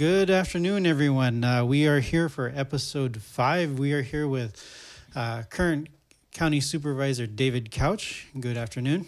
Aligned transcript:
Good 0.00 0.30
afternoon, 0.30 0.86
everyone. 0.86 1.44
Uh, 1.44 1.62
we 1.62 1.86
are 1.86 2.00
here 2.00 2.30
for 2.30 2.50
episode 2.56 3.20
five. 3.20 3.78
We 3.78 3.92
are 3.92 4.00
here 4.00 4.26
with 4.26 4.56
uh, 5.14 5.42
current 5.50 5.88
County 6.32 6.60
Supervisor 6.60 7.26
David 7.26 7.70
Couch. 7.70 8.26
Good 8.40 8.56
afternoon. 8.56 9.04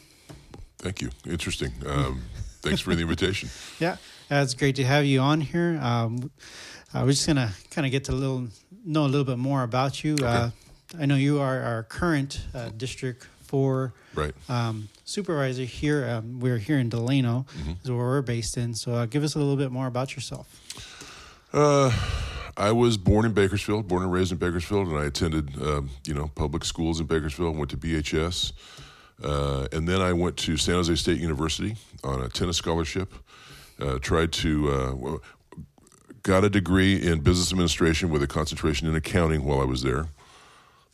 Thank 0.77 1.01
you. 1.01 1.09
Interesting. 1.27 1.73
Um, 1.87 2.20
thanks 2.61 2.83
for 2.83 2.95
the 2.95 3.01
invitation. 3.01 3.48
Yeah, 3.80 3.93
uh, 4.30 4.43
it's 4.43 4.52
great 4.52 4.77
to 4.77 4.84
have 4.84 5.07
you 5.07 5.20
on 5.20 5.41
here. 5.41 5.80
Um, 5.80 6.30
uh, 6.93 7.05
we're 7.06 7.12
just 7.12 7.27
gonna 7.27 7.52
kind 7.70 7.87
of 7.87 7.91
get 7.91 8.05
to 8.05 8.12
a 8.12 8.15
little 8.15 8.48
know 8.84 9.06
a 9.06 9.09
little 9.09 9.24
bit 9.24 9.38
more 9.38 9.62
about 9.62 10.05
you. 10.05 10.16
Uh, 10.23 10.51
I 11.01 11.06
know 11.06 11.16
you 11.16 11.41
are 11.41 11.62
our 11.62 11.84
current 11.84 12.38
uh, 12.55 12.69
District 12.69 13.27
Four 13.56 13.92
Right. 14.15 14.33
um, 14.48 14.88
supervisor 15.05 15.65
here. 15.65 16.09
Um, 16.09 16.41
we're 16.41 16.56
here 16.56 16.79
in 16.79 16.88
Delano, 16.88 17.45
is 17.84 17.91
where 17.91 17.98
we're 17.98 18.23
based 18.23 18.56
in. 18.56 18.73
So, 18.75 18.95
uh, 18.95 19.05
give 19.05 19.23
us 19.23 19.34
a 19.34 19.38
little 19.38 19.56
bit 19.56 19.70
more 19.70 19.87
about 19.87 20.16
yourself. 20.16 20.48
Uh, 21.52 21.92
I 22.56 22.73
was 22.73 22.97
born 22.97 23.27
in 23.27 23.33
Bakersfield, 23.34 23.88
born 23.88 24.05
and 24.05 24.11
raised 24.11 24.33
in 24.33 24.38
Bakersfield, 24.38 24.88
and 24.88 24.97
I 24.97 25.05
attended, 25.05 25.61
um, 25.61 25.91
you 26.06 26.15
know, 26.15 26.28
public 26.34 26.65
schools 26.65 26.98
in 26.98 27.05
Bakersfield. 27.05 27.59
Went 27.59 27.70
to 27.73 27.77
BHS, 27.77 28.52
uh, 29.23 29.66
and 29.70 29.87
then 29.87 30.00
I 30.00 30.14
went 30.14 30.39
to 30.39 30.56
San 30.56 30.77
Jose 30.77 30.95
State 30.95 31.20
University 31.20 31.77
on 32.03 32.23
a 32.23 32.30
tennis 32.30 32.56
scholarship. 32.56 33.12
Uh, 33.78 33.98
tried 33.98 34.33
to 34.33 34.70
uh, 34.70 35.16
got 36.23 36.42
a 36.42 36.48
degree 36.48 36.97
in 36.97 37.20
business 37.20 37.53
administration 37.53 38.09
with 38.09 38.23
a 38.23 38.27
concentration 38.27 38.89
in 38.89 38.95
accounting 38.97 39.45
while 39.45 39.61
I 39.61 39.64
was 39.66 39.83
there. 39.83 40.06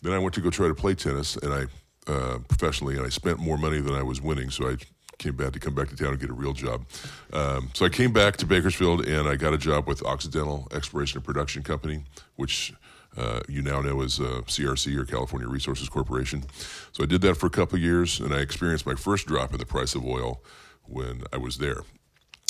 Then 0.03 0.13
I 0.13 0.19
went 0.19 0.35
to 0.35 0.41
go 0.41 0.51
try 0.51 0.67
to 0.67 0.75
play 0.75 0.97
tennis, 0.97 1.37
and 1.37 1.53
I 1.55 1.67
uh, 2.09 2.39
professionally, 2.49 2.97
and 2.97 3.07
I 3.07 3.09
spent 3.09 3.39
more 3.39 3.59
money 3.59 3.81
than 3.81 3.95
I 3.95 4.03
was 4.03 4.21
winning, 4.21 4.51
so 4.51 4.69
I 4.69 4.77
came 5.19 5.37
back 5.37 5.53
to 5.53 5.59
come 5.59 5.75
back 5.75 5.89
to 5.89 5.97
town 5.97 6.11
and 6.11 6.21
get 6.21 6.31
a 6.31 6.35
real 6.35 6.53
job. 6.53 6.87
Um, 7.33 7.71
so 7.75 7.85
I 7.85 7.89
came 7.89 8.13
back 8.13 8.37
to 8.39 8.47
Bakersfield, 8.47 9.07
and 9.07 9.29
I 9.29 9.37
got 9.37 9.53
a 9.53 9.59
job 9.59 9.87
with 9.87 10.03
Occidental 10.03 10.69
Exploration 10.73 11.19
and 11.19 11.25
Production 11.25 11.63
Company, 11.63 12.05
which 12.37 12.73
uh, 13.17 13.41
you 13.49 13.63
now 13.63 13.81
know 13.81 14.01
as 14.03 14.21
uh, 14.21 14.43
CRC 14.47 14.97
or 14.97 15.05
California 15.05 15.49
Resources 15.49 15.89
Corporation. 15.89 16.45
So 16.93 17.03
I 17.03 17.07
did 17.07 17.21
that 17.23 17.35
for 17.37 17.47
a 17.47 17.51
couple 17.51 17.79
years, 17.79 18.21
and 18.21 18.33
I 18.33 18.39
experienced 18.39 18.87
my 18.87 18.95
first 18.95 19.27
drop 19.27 19.53
in 19.53 19.59
the 19.59 19.67
price 19.67 19.95
of 19.95 20.05
oil 20.05 20.43
when 20.85 21.23
I 21.33 21.37
was 21.37 21.59
there 21.59 21.83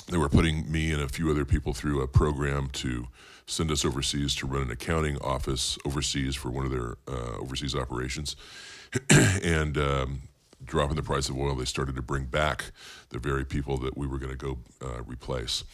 they 0.08 0.16
were 0.16 0.28
putting 0.28 0.70
me 0.70 0.92
and 0.92 1.02
a 1.02 1.08
few 1.08 1.30
other 1.30 1.44
people 1.44 1.72
through 1.72 2.00
a 2.00 2.08
program 2.08 2.68
to 2.68 3.06
send 3.46 3.70
us 3.70 3.84
overseas 3.84 4.34
to 4.36 4.46
run 4.46 4.62
an 4.62 4.70
accounting 4.70 5.18
office 5.18 5.78
overseas 5.84 6.34
for 6.34 6.50
one 6.50 6.64
of 6.64 6.70
their 6.70 6.96
uh, 7.06 7.36
overseas 7.38 7.74
operations. 7.74 8.36
and 9.42 9.76
um, 9.76 10.22
dropping 10.64 10.96
the 10.96 11.02
price 11.02 11.28
of 11.28 11.36
oil, 11.36 11.54
they 11.54 11.64
started 11.64 11.94
to 11.96 12.02
bring 12.02 12.24
back 12.24 12.72
the 13.10 13.18
very 13.18 13.44
people 13.44 13.76
that 13.78 13.96
we 13.96 14.06
were 14.06 14.18
going 14.18 14.32
to 14.32 14.36
go 14.36 14.58
uh, 14.82 15.02
replace. 15.02 15.64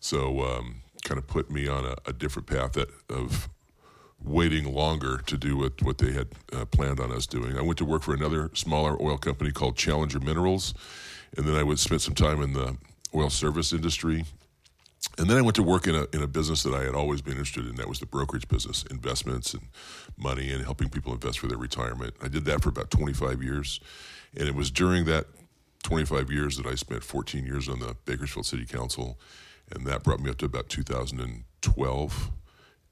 So, 0.00 0.40
um, 0.42 0.82
kind 1.04 1.18
of 1.18 1.26
put 1.26 1.50
me 1.50 1.68
on 1.68 1.84
a, 1.84 1.94
a 2.06 2.12
different 2.12 2.48
path 2.48 2.72
that, 2.72 2.88
of 3.10 3.48
waiting 4.22 4.72
longer 4.72 5.18
to 5.18 5.36
do 5.36 5.56
what, 5.56 5.82
what 5.82 5.98
they 5.98 6.12
had 6.12 6.28
uh, 6.52 6.64
planned 6.64 6.98
on 6.98 7.12
us 7.12 7.26
doing. 7.26 7.58
I 7.58 7.62
went 7.62 7.78
to 7.78 7.84
work 7.84 8.02
for 8.02 8.14
another 8.14 8.50
smaller 8.54 9.00
oil 9.00 9.18
company 9.18 9.52
called 9.52 9.76
Challenger 9.76 10.18
Minerals, 10.18 10.72
and 11.36 11.46
then 11.46 11.54
I 11.54 11.62
would 11.62 11.78
spend 11.78 12.00
some 12.00 12.14
time 12.14 12.42
in 12.42 12.54
the 12.54 12.76
oil 13.14 13.30
service 13.30 13.72
industry. 13.72 14.24
And 15.18 15.28
then 15.28 15.36
I 15.36 15.42
went 15.42 15.54
to 15.56 15.62
work 15.62 15.86
in 15.86 15.94
a, 15.94 16.06
in 16.12 16.22
a 16.22 16.26
business 16.26 16.62
that 16.62 16.74
I 16.74 16.82
had 16.82 16.94
always 16.94 17.20
been 17.20 17.34
interested 17.34 17.66
in. 17.68 17.76
That 17.76 17.88
was 17.88 18.00
the 18.00 18.06
brokerage 18.06 18.48
business, 18.48 18.84
investments 18.90 19.54
and 19.54 19.68
money 20.16 20.50
and 20.50 20.64
helping 20.64 20.88
people 20.88 21.12
invest 21.12 21.38
for 21.38 21.46
their 21.46 21.58
retirement. 21.58 22.14
I 22.22 22.28
did 22.28 22.44
that 22.46 22.62
for 22.62 22.70
about 22.70 22.90
25 22.90 23.42
years. 23.42 23.80
And 24.36 24.48
it 24.48 24.54
was 24.54 24.70
during 24.70 25.04
that 25.04 25.26
25 25.82 26.30
years 26.30 26.56
that 26.56 26.66
I 26.66 26.74
spent 26.74 27.04
14 27.04 27.44
years 27.44 27.68
on 27.68 27.80
the 27.80 27.94
Bakersfield 28.06 28.46
City 28.46 28.64
Council. 28.64 29.18
And 29.70 29.86
that 29.86 30.02
brought 30.02 30.20
me 30.20 30.30
up 30.30 30.38
to 30.38 30.46
about 30.46 30.68
2012 30.68 32.30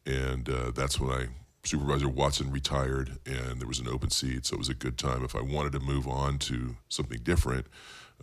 and 0.07 0.49
uh, 0.49 0.73
that's 0.75 0.99
when 0.99 1.11
I 1.11 1.27
Supervisor 1.67 2.09
Watson 2.09 2.51
retired, 2.51 3.19
and 3.25 3.61
there 3.61 3.69
was 3.69 3.79
an 3.79 3.87
open 3.87 4.11
seat, 4.11 4.47
so 4.47 4.55
it 4.55 4.59
was 4.59 4.69
a 4.69 4.75
good 4.75 4.99
time. 4.99 5.25
If 5.25 5.37
I 5.37 5.41
wanted 5.43 5.73
to 5.73 5.81
move 5.81 6.09
on 6.09 6.39
to 6.41 6.75
something 6.89 7.21
different, 7.23 7.67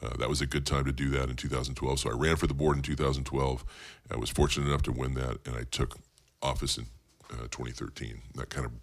uh, 0.03 0.15
that 0.17 0.27
was 0.27 0.41
a 0.41 0.45
good 0.45 0.65
time 0.65 0.83
to 0.85 0.91
do 0.91 1.09
that 1.11 1.29
in 1.29 1.35
2012. 1.37 1.99
So 2.01 2.09
I 2.09 2.13
ran 2.13 2.35
for 2.35 2.47
the 2.47 2.53
board 2.53 2.75
in 2.75 2.83
2012. 2.83 3.63
I 4.11 4.17
was 4.17 4.29
fortunate 4.29 4.67
enough 4.67 4.81
to 4.83 4.91
win 4.91 5.13
that, 5.13 5.37
and 5.45 5.55
I 5.55 5.63
took 5.71 5.97
office 6.41 6.77
in 6.77 6.87
uh, 7.31 7.43
2013. 7.49 8.21
That 8.35 8.49
kind 8.49 8.65
of, 8.65 8.73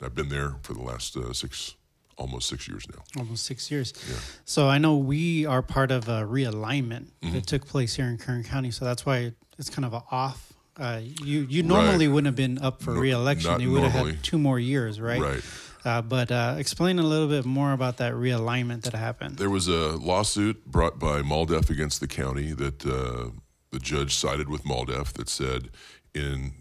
I've 0.00 0.14
been 0.14 0.28
there 0.28 0.54
for 0.62 0.72
the 0.74 0.82
last 0.82 1.16
uh, 1.16 1.32
six, 1.32 1.74
almost 2.16 2.48
six 2.48 2.68
years 2.68 2.86
now. 2.88 3.02
Almost 3.20 3.44
six 3.44 3.72
years. 3.72 3.92
Yeah. 4.08 4.16
So 4.44 4.68
I 4.68 4.78
know 4.78 4.96
we 4.98 5.46
are 5.46 5.62
part 5.62 5.90
of 5.90 6.08
a 6.08 6.22
realignment 6.22 7.06
Mm-hmm. 7.22 7.34
that 7.34 7.46
took 7.48 7.66
place 7.66 7.96
here 7.96 8.06
in 8.06 8.18
Kern 8.18 8.44
County. 8.44 8.70
So 8.70 8.84
that's 8.84 9.04
why 9.04 9.32
it's 9.58 9.68
kind 9.70 9.84
of 9.84 9.92
a 9.94 10.04
off. 10.12 10.52
Uh, 10.78 11.00
you 11.22 11.46
you 11.48 11.62
normally 11.62 12.06
Right. 12.06 12.14
wouldn't 12.14 12.26
have 12.26 12.36
been 12.36 12.58
up 12.58 12.82
for 12.82 12.92
No- 12.94 13.00
reelection. 13.00 13.60
You 13.60 13.70
would 13.72 13.82
have 13.82 13.92
had 14.06 14.22
two 14.22 14.38
more 14.38 14.58
years, 14.60 15.00
right? 15.00 15.20
Right. 15.20 15.42
Uh, 15.84 16.02
but 16.02 16.32
uh, 16.32 16.56
explain 16.58 16.98
a 16.98 17.02
little 17.02 17.28
bit 17.28 17.44
more 17.44 17.72
about 17.72 17.98
that 17.98 18.12
realignment 18.14 18.82
that 18.82 18.94
happened. 18.94 19.36
There 19.38 19.48
was 19.50 19.68
a 19.68 19.96
lawsuit 19.96 20.66
brought 20.66 20.98
by 20.98 21.22
MALDEF 21.22 21.70
against 21.70 22.00
the 22.00 22.08
county 22.08 22.52
that 22.52 22.84
uh, 22.84 23.30
the 23.70 23.78
judge 23.78 24.14
sided 24.16 24.48
with 24.48 24.64
MALDEF 24.64 25.12
that 25.14 25.28
said 25.28 25.70
in 26.12 26.54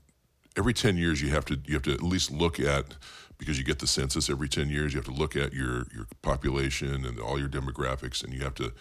every 0.56 0.74
10 0.74 0.96
years 0.96 1.22
you 1.22 1.30
have 1.30 1.44
to 1.46 1.60
you 1.66 1.74
have 1.74 1.84
to 1.84 1.92
at 1.94 2.04
least 2.04 2.32
look 2.32 2.60
at 2.60 2.96
because 3.38 3.58
you 3.58 3.64
get 3.66 3.80
the 3.80 3.88
census 3.88 4.30
every 4.30 4.48
10 4.48 4.70
years 4.70 4.94
you 4.94 4.98
have 5.00 5.06
to 5.06 5.12
look 5.20 5.36
at 5.36 5.52
your 5.54 5.88
your 5.94 6.08
population 6.22 7.04
and 7.06 7.20
all 7.20 7.38
your 7.40 7.50
demographics 7.50 8.24
and 8.24 8.34
you 8.34 8.40
have 8.42 8.54
to 8.56 8.72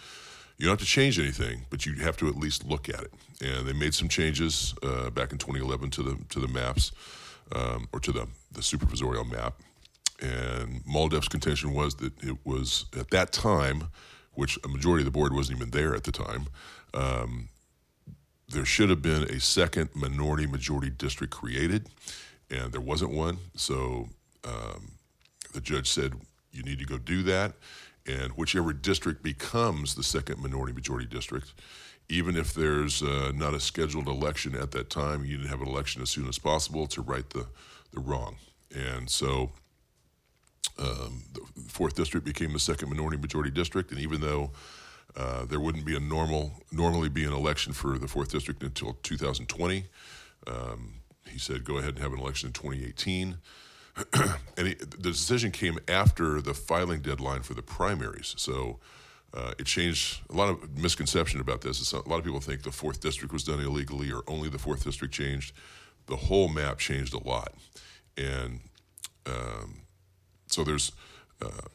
you 0.57 0.65
don't 0.65 0.73
have 0.79 0.79
to 0.79 0.85
change 0.85 1.19
anything 1.19 1.65
but 1.69 1.85
you 1.85 1.95
have 1.95 2.17
to 2.17 2.27
at 2.27 2.35
least 2.35 2.65
look 2.65 2.89
at 2.89 3.01
it. 3.01 3.13
And 3.41 3.67
they 3.67 3.73
made 3.73 3.93
some 3.93 4.07
changes 4.07 4.73
uh, 4.83 5.09
back 5.09 5.31
in 5.31 5.37
2011 5.37 5.89
to 5.91 6.03
the 6.03 6.17
to 6.29 6.39
the 6.39 6.47
maps 6.47 6.91
um, 7.51 7.87
or 7.91 7.99
to 7.99 8.11
the 8.11 8.27
the 8.51 8.61
supervisorial 8.61 9.29
map. 9.29 9.55
And 10.21 10.81
Maldef's 10.85 11.27
contention 11.27 11.73
was 11.73 11.95
that 11.95 12.13
it 12.23 12.37
was 12.45 12.85
at 12.97 13.09
that 13.11 13.33
time, 13.33 13.89
which 14.33 14.57
a 14.63 14.67
majority 14.67 15.01
of 15.01 15.05
the 15.05 15.11
board 15.11 15.33
wasn't 15.33 15.57
even 15.57 15.71
there 15.71 15.93
at 15.93 16.05
the 16.05 16.11
time, 16.11 16.47
um, 16.93 17.49
there 18.49 18.65
should 18.65 18.89
have 18.89 19.01
been 19.01 19.23
a 19.23 19.39
second 19.39 19.89
minority 19.93 20.47
majority 20.47 20.89
district 20.89 21.33
created, 21.33 21.89
and 22.49 22.71
there 22.71 22.81
wasn't 22.81 23.11
one. 23.11 23.37
So 23.55 24.07
um, 24.43 24.93
the 25.53 25.61
judge 25.61 25.89
said, 25.89 26.13
you 26.51 26.63
need 26.63 26.79
to 26.79 26.85
go 26.85 26.97
do 26.97 27.23
that, 27.23 27.53
and 28.05 28.31
whichever 28.33 28.73
district 28.73 29.23
becomes 29.23 29.95
the 29.95 30.03
second 30.03 30.41
minority 30.41 30.73
majority 30.73 31.07
district, 31.07 31.53
even 32.09 32.35
if 32.35 32.53
there's 32.53 33.01
uh, 33.01 33.31
not 33.33 33.53
a 33.53 33.59
scheduled 33.59 34.07
election 34.07 34.55
at 34.55 34.71
that 34.71 34.89
time, 34.89 35.25
you 35.25 35.37
need 35.37 35.43
to 35.43 35.49
have 35.49 35.61
an 35.61 35.67
election 35.67 36.01
as 36.01 36.09
soon 36.09 36.27
as 36.27 36.37
possible 36.37 36.85
to 36.87 37.01
right 37.01 37.29
the, 37.31 37.47
the 37.91 37.99
wrong. 37.99 38.37
And 38.75 39.09
so 39.09 39.51
um, 40.77 41.23
the 41.33 41.41
fourth 41.67 41.95
district 41.95 42.25
became 42.25 42.53
the 42.53 42.59
second 42.59 42.89
minority 42.89 43.17
majority 43.17 43.51
district, 43.51 43.91
and 43.91 43.99
even 43.99 44.21
though 44.21 44.51
uh, 45.15 45.45
there 45.45 45.59
wouldn't 45.59 45.85
be 45.85 45.95
a 45.95 45.99
normal 45.99 46.51
normally 46.71 47.09
be 47.09 47.23
an 47.23 47.33
election 47.33 47.71
for 47.71 47.97
the 47.97 48.07
fourth 48.07 48.31
district 48.31 48.61
until 48.63 48.97
2020, 49.01 49.85
um, 50.47 50.95
he 51.27 51.39
said 51.39 51.63
go 51.63 51.77
ahead 51.77 51.91
and 51.91 51.99
have 51.99 52.13
an 52.13 52.19
election 52.19 52.47
in 52.47 52.53
2018. 52.53 53.37
and 54.57 54.67
he, 54.67 54.73
the 54.73 54.97
decision 54.97 55.51
came 55.51 55.79
after 55.87 56.41
the 56.41 56.53
filing 56.53 57.01
deadline 57.01 57.41
for 57.41 57.53
the 57.53 57.63
primaries, 57.63 58.35
so. 58.37 58.79
Uh, 59.33 59.51
it 59.59 59.65
changed 59.65 60.21
a 60.29 60.33
lot 60.33 60.47
of 60.47 60.77
misconception 60.77 61.41
about 61.41 61.59
this. 61.59 61.81
It's, 61.81 61.91
a 61.91 62.07
lot 62.07 62.19
of 62.19 62.23
people 62.23 62.39
think 62.39 62.63
the 62.63 62.71
fourth 62.71 63.01
district 63.01 63.33
was 63.33 63.43
done 63.43 63.59
illegally, 63.59 64.09
or 64.09 64.23
only 64.29 64.47
the 64.47 64.57
fourth 64.57 64.85
district 64.85 65.13
changed. 65.13 65.53
The 66.05 66.15
whole 66.15 66.47
map 66.47 66.77
changed 66.79 67.13
a 67.13 67.21
lot, 67.21 67.53
and 68.15 68.61
um, 69.25 69.81
so 70.47 70.63
there's, 70.63 70.91
uh, 71.41 71.67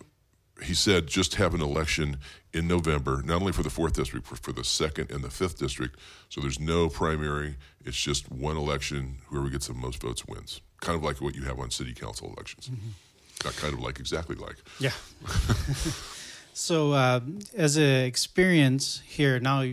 he 0.63 0.75
said, 0.75 1.07
just 1.07 1.35
have 1.35 1.55
an 1.55 1.61
election 1.61 2.19
in 2.53 2.67
November, 2.67 3.23
not 3.25 3.41
only 3.41 3.53
for 3.53 3.63
the 3.63 3.71
fourth 3.71 3.95
district, 3.95 4.29
but 4.29 4.39
for 4.39 4.53
the 4.53 4.65
second 4.65 5.11
and 5.11 5.23
the 5.23 5.31
fifth 5.31 5.59
district. 5.59 5.99
So 6.29 6.41
there's 6.41 6.61
no 6.61 6.89
primary. 6.89 7.57
It's 7.85 8.01
just 8.01 8.31
one 8.31 8.57
election. 8.57 9.19
Whoever 9.29 9.49
gets 9.49 9.67
the 9.67 9.75
most 9.75 10.03
votes 10.03 10.25
wins. 10.27 10.61
Kind 10.81 10.97
of 10.97 11.03
like 11.03 11.21
what 11.21 11.35
you 11.35 11.43
have 11.45 11.59
on 11.61 11.71
city 11.71 11.93
council 11.95 12.33
elections. 12.35 12.71
Not 13.45 13.55
kind 13.57 13.73
of 13.75 13.81
like, 13.81 13.99
exactly 14.01 14.37
like. 14.37 14.57
Yeah. 14.79 14.93
so, 16.55 16.93
uh, 16.93 17.21
as 17.57 17.77
an 17.77 18.05
experience 18.05 19.03
here 19.07 19.41
now, 19.41 19.65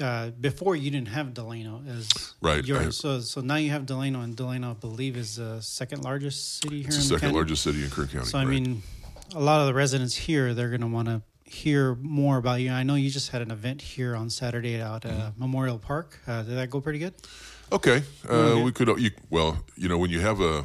uh, 0.00 0.30
before 0.40 0.76
you 0.76 0.90
didn't 0.90 1.08
have 1.08 1.34
Delano 1.34 1.82
as 1.88 2.08
Right, 2.40 2.64
yours. 2.64 2.86
I- 2.86 2.90
so, 2.90 3.20
so 3.20 3.40
now 3.40 3.56
you 3.56 3.70
have 3.70 3.86
Delano, 3.86 4.20
and 4.20 4.36
Delano, 4.36 4.70
I 4.70 4.74
believe, 4.74 5.16
is 5.16 5.36
the 5.36 5.60
second 5.60 6.04
largest 6.04 6.60
city 6.60 6.78
here 6.80 6.88
It's 6.88 6.96
in 6.96 7.02
the 7.14 7.18
second 7.18 7.34
largest 7.34 7.62
city 7.62 7.82
in 7.84 7.90
Kern 7.90 8.08
County. 8.08 8.26
So, 8.26 8.38
I 8.38 8.42
right? 8.44 8.50
mean, 8.50 8.82
a 9.34 9.40
lot 9.40 9.60
of 9.60 9.66
the 9.66 9.74
residents 9.74 10.14
here, 10.14 10.54
they're 10.54 10.68
going 10.70 10.80
to 10.82 10.86
want 10.86 11.08
to 11.08 11.22
hear 11.44 11.94
more 11.96 12.38
about 12.38 12.60
you. 12.60 12.70
I 12.72 12.82
know 12.82 12.94
you 12.94 13.08
just 13.10 13.30
had 13.30 13.40
an 13.42 13.50
event 13.50 13.80
here 13.80 14.16
on 14.16 14.30
Saturday 14.30 14.80
out 14.80 15.04
at 15.04 15.12
Mm-hmm. 15.12 15.40
Memorial 15.40 15.78
Park. 15.78 16.18
Uh, 16.26 16.42
did 16.42 16.56
that 16.56 16.70
go 16.70 16.80
pretty 16.80 16.98
good? 16.98 17.14
Okay, 17.72 18.02
uh, 18.28 18.32
Okay. 18.32 18.62
we 18.62 18.72
could. 18.72 18.88
You, 19.00 19.10
well, 19.30 19.58
you 19.76 19.88
know, 19.88 19.98
when 19.98 20.10
you 20.10 20.20
have 20.20 20.40
a 20.40 20.58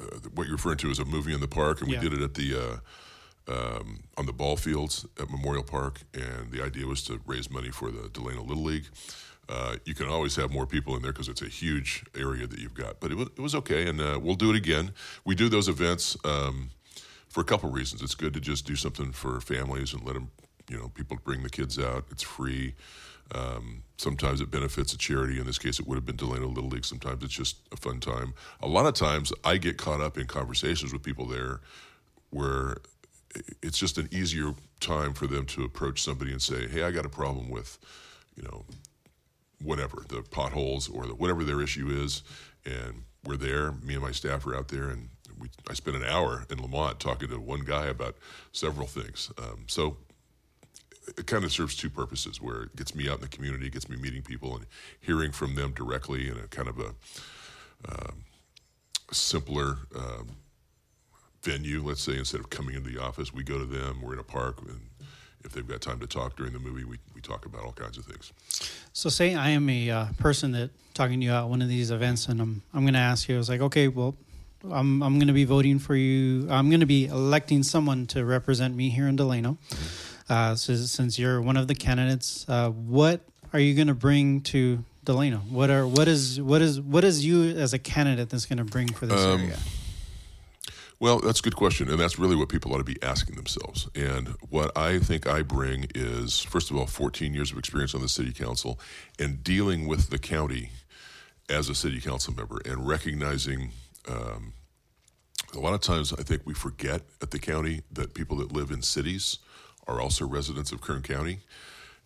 uh, 0.00 0.18
what 0.34 0.46
you're 0.46 0.56
referring 0.56 0.78
to 0.78 0.90
as 0.90 0.98
a 0.98 1.04
movie 1.04 1.32
in 1.32 1.40
the 1.40 1.48
park, 1.48 1.80
and 1.80 1.88
we 1.88 1.96
did 1.96 2.12
it 2.12 2.20
at 2.22 2.34
the 2.34 2.80
uh, 3.48 3.52
um, 3.52 4.02
on 4.16 4.26
the 4.26 4.32
ball 4.32 4.56
fields 4.56 5.06
at 5.20 5.30
Memorial 5.30 5.62
Park, 5.62 6.00
and 6.12 6.50
the 6.50 6.62
idea 6.62 6.86
was 6.86 7.02
to 7.04 7.20
raise 7.26 7.50
money 7.50 7.70
for 7.70 7.90
the 7.90 8.08
Delano 8.08 8.42
Little 8.42 8.64
League. 8.64 8.86
Uh, 9.48 9.76
you 9.84 9.94
can 9.94 10.08
always 10.08 10.34
have 10.36 10.50
more 10.50 10.66
people 10.66 10.96
in 10.96 11.02
there 11.02 11.12
because 11.12 11.28
it's 11.28 11.42
a 11.42 11.48
huge 11.48 12.02
area 12.16 12.46
that 12.46 12.58
you've 12.58 12.72
got. 12.74 12.98
But 12.98 13.10
it 13.12 13.16
was, 13.16 13.28
it 13.36 13.40
was 13.40 13.54
okay, 13.56 13.86
and 13.86 14.00
uh, 14.00 14.18
we'll 14.20 14.36
do 14.36 14.50
it 14.50 14.56
again. 14.56 14.92
We 15.26 15.34
do 15.34 15.48
those 15.50 15.68
events 15.68 16.16
um, 16.24 16.70
for 17.28 17.42
a 17.42 17.44
couple 17.44 17.70
reasons. 17.70 18.00
It's 18.02 18.14
good 18.14 18.32
to 18.34 18.40
just 18.40 18.66
do 18.66 18.74
something 18.74 19.12
for 19.12 19.40
families 19.42 19.92
and 19.92 20.02
let 20.04 20.14
them, 20.14 20.30
you 20.70 20.78
know, 20.78 20.88
people 20.88 21.18
bring 21.22 21.42
the 21.42 21.50
kids 21.50 21.78
out. 21.78 22.06
It's 22.10 22.22
free. 22.22 22.74
Um, 23.32 23.82
sometimes 23.96 24.40
it 24.40 24.50
benefits 24.50 24.92
a 24.92 24.98
charity. 24.98 25.38
In 25.38 25.46
this 25.46 25.58
case, 25.58 25.78
it 25.78 25.86
would 25.86 25.96
have 25.96 26.04
been 26.04 26.16
Delano 26.16 26.48
Little 26.48 26.70
League. 26.70 26.84
Sometimes 26.84 27.22
it's 27.22 27.32
just 27.32 27.56
a 27.72 27.76
fun 27.76 28.00
time. 28.00 28.34
A 28.62 28.66
lot 28.68 28.86
of 28.86 28.94
times, 28.94 29.32
I 29.44 29.56
get 29.56 29.78
caught 29.78 30.00
up 30.00 30.18
in 30.18 30.26
conversations 30.26 30.92
with 30.92 31.02
people 31.02 31.26
there 31.26 31.60
where 32.30 32.76
it's 33.62 33.78
just 33.78 33.98
an 33.98 34.08
easier 34.12 34.54
time 34.80 35.12
for 35.12 35.26
them 35.26 35.46
to 35.46 35.64
approach 35.64 36.02
somebody 36.02 36.32
and 36.32 36.42
say, 36.42 36.68
"Hey, 36.68 36.82
I 36.82 36.90
got 36.90 37.06
a 37.06 37.08
problem 37.08 37.50
with, 37.50 37.78
you 38.36 38.42
know, 38.42 38.64
whatever 39.62 40.04
the 40.08 40.22
potholes 40.22 40.88
or 40.88 41.06
the, 41.06 41.14
whatever 41.14 41.44
their 41.44 41.60
issue 41.60 41.88
is," 41.88 42.22
and 42.64 43.04
we're 43.24 43.36
there. 43.36 43.72
Me 43.72 43.94
and 43.94 44.02
my 44.02 44.12
staff 44.12 44.46
are 44.46 44.54
out 44.54 44.68
there, 44.68 44.90
and 44.90 45.08
we, 45.38 45.48
I 45.68 45.74
spent 45.74 45.96
an 45.96 46.04
hour 46.04 46.44
in 46.50 46.60
Lamont 46.60 47.00
talking 47.00 47.28
to 47.28 47.40
one 47.40 47.60
guy 47.60 47.86
about 47.86 48.16
several 48.52 48.86
things. 48.86 49.32
Um, 49.38 49.64
so 49.66 49.96
it 51.16 51.26
kind 51.26 51.44
of 51.44 51.52
serves 51.52 51.76
two 51.76 51.90
purposes 51.90 52.40
where 52.40 52.64
it 52.64 52.76
gets 52.76 52.94
me 52.94 53.08
out 53.08 53.16
in 53.16 53.20
the 53.22 53.28
community, 53.28 53.68
gets 53.70 53.88
me 53.88 53.96
meeting 53.96 54.22
people 54.22 54.56
and 54.56 54.66
hearing 55.00 55.32
from 55.32 55.54
them 55.54 55.72
directly 55.72 56.28
in 56.28 56.36
a 56.36 56.46
kind 56.48 56.68
of 56.68 56.78
a 56.78 56.94
um, 57.88 58.24
simpler 59.12 59.78
um, 59.96 60.28
venue, 61.42 61.82
let's 61.82 62.02
say, 62.02 62.16
instead 62.16 62.40
of 62.40 62.50
coming 62.50 62.74
into 62.74 62.90
the 62.90 63.00
office, 63.00 63.32
we 63.32 63.44
go 63.44 63.58
to 63.58 63.66
them, 63.66 64.00
we're 64.02 64.14
in 64.14 64.18
a 64.18 64.24
park, 64.24 64.60
and 64.66 64.80
if 65.44 65.52
they've 65.52 65.68
got 65.68 65.82
time 65.82 66.00
to 66.00 66.06
talk 66.06 66.36
during 66.36 66.52
the 66.52 66.58
movie, 66.58 66.84
we, 66.84 66.96
we 67.14 67.20
talk 67.20 67.44
about 67.44 67.64
all 67.64 67.72
kinds 67.72 67.98
of 67.98 68.04
things. 68.06 68.32
So, 68.92 69.10
say 69.10 69.34
I 69.34 69.50
am 69.50 69.68
a 69.68 69.90
uh, 69.90 70.06
person 70.18 70.52
that 70.52 70.70
talking 70.94 71.20
to 71.20 71.26
you 71.26 71.32
at 71.32 71.44
one 71.44 71.60
of 71.60 71.68
these 71.68 71.90
events, 71.90 72.28
and 72.28 72.40
I'm 72.40 72.62
I'm 72.72 72.82
going 72.82 72.94
to 72.94 73.00
ask 73.00 73.28
you. 73.28 73.34
I 73.34 73.38
was 73.38 73.50
like, 73.50 73.60
okay, 73.60 73.88
well, 73.88 74.14
I'm 74.70 75.02
I'm 75.02 75.18
going 75.18 75.28
to 75.28 75.34
be 75.34 75.44
voting 75.44 75.78
for 75.78 75.94
you. 75.94 76.48
I'm 76.50 76.70
going 76.70 76.80
to 76.80 76.86
be 76.86 77.06
electing 77.06 77.62
someone 77.62 78.06
to 78.06 78.24
represent 78.24 78.74
me 78.74 78.88
here 78.88 79.06
in 79.06 79.16
Delano. 79.16 79.58
Mm-hmm. 79.68 80.13
Uh, 80.28 80.54
so 80.54 80.74
since 80.74 81.18
you're 81.18 81.40
one 81.40 81.56
of 81.56 81.68
the 81.68 81.74
candidates, 81.74 82.46
uh, 82.48 82.70
what 82.70 83.20
are 83.52 83.60
you 83.60 83.74
going 83.74 83.88
to 83.88 83.94
bring 83.94 84.40
to 84.42 84.84
Delano? 85.04 85.38
What 85.38 85.70
are 85.70 85.86
what 85.86 86.08
is 86.08 86.40
what 86.40 86.62
is 86.62 86.80
what 86.80 87.04
is 87.04 87.24
you 87.24 87.56
as 87.56 87.74
a 87.74 87.78
candidate 87.78 88.30
that's 88.30 88.46
going 88.46 88.58
to 88.58 88.64
bring 88.64 88.88
for 88.88 89.06
this 89.06 89.20
um, 89.20 89.40
area? 89.40 89.58
Well, 91.00 91.18
that's 91.18 91.40
a 91.40 91.42
good 91.42 91.56
question, 91.56 91.90
and 91.90 92.00
that's 92.00 92.18
really 92.18 92.36
what 92.36 92.48
people 92.48 92.72
ought 92.72 92.78
to 92.78 92.84
be 92.84 93.02
asking 93.02 93.36
themselves. 93.36 93.88
And 93.94 94.28
what 94.48 94.76
I 94.76 94.98
think 95.00 95.26
I 95.26 95.42
bring 95.42 95.88
is, 95.94 96.40
first 96.40 96.70
of 96.70 96.76
all, 96.76 96.86
14 96.86 97.34
years 97.34 97.52
of 97.52 97.58
experience 97.58 97.94
on 97.94 98.00
the 98.00 98.08
city 98.08 98.32
council 98.32 98.80
and 99.18 99.44
dealing 99.44 99.86
with 99.86 100.08
the 100.08 100.18
county 100.18 100.70
as 101.50 101.68
a 101.68 101.74
city 101.74 102.00
council 102.00 102.32
member 102.34 102.58
and 102.64 102.86
recognizing. 102.86 103.72
Um, 104.08 104.54
a 105.54 105.58
lot 105.58 105.74
of 105.74 105.80
times, 105.80 106.12
I 106.12 106.22
think 106.22 106.42
we 106.44 106.54
forget 106.54 107.02
at 107.22 107.30
the 107.30 107.38
county 107.38 107.82
that 107.92 108.14
people 108.14 108.38
that 108.38 108.52
live 108.52 108.70
in 108.70 108.82
cities 108.82 109.38
are 109.86 110.00
also 110.00 110.26
residents 110.26 110.72
of 110.72 110.80
Kern 110.80 111.02
County, 111.02 111.40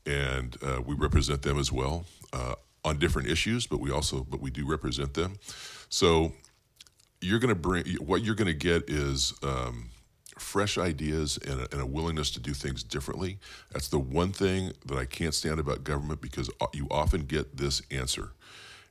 and 0.06 0.56
uh, 0.62 0.80
we 0.84 0.94
represent 0.94 1.42
them 1.42 1.58
as 1.58 1.70
well 1.70 2.04
uh, 2.32 2.54
on 2.84 2.98
different 2.98 3.28
issues. 3.28 3.66
But 3.66 3.80
we 3.80 3.90
also, 3.90 4.24
but 4.28 4.40
we 4.40 4.50
do 4.50 4.66
represent 4.66 5.14
them. 5.14 5.38
So 5.88 6.32
you're 7.20 7.38
going 7.38 7.54
to 7.54 7.60
bring 7.60 7.84
what 7.96 8.22
you're 8.22 8.34
going 8.34 8.46
to 8.46 8.54
get 8.54 8.88
is 8.88 9.34
um, 9.42 9.90
fresh 10.38 10.78
ideas 10.78 11.38
and 11.46 11.60
a, 11.60 11.68
and 11.72 11.80
a, 11.80 11.86
willingness 11.86 12.30
to 12.32 12.40
do 12.40 12.52
things 12.52 12.82
differently. 12.82 13.38
That's 13.72 13.88
the 13.88 13.98
one 13.98 14.32
thing 14.32 14.72
that 14.86 14.96
I 14.96 15.04
can't 15.04 15.34
stand 15.34 15.58
about 15.58 15.84
government 15.84 16.20
because 16.20 16.50
you 16.72 16.86
often 16.90 17.22
get 17.22 17.56
this 17.56 17.82
answer, 17.90 18.30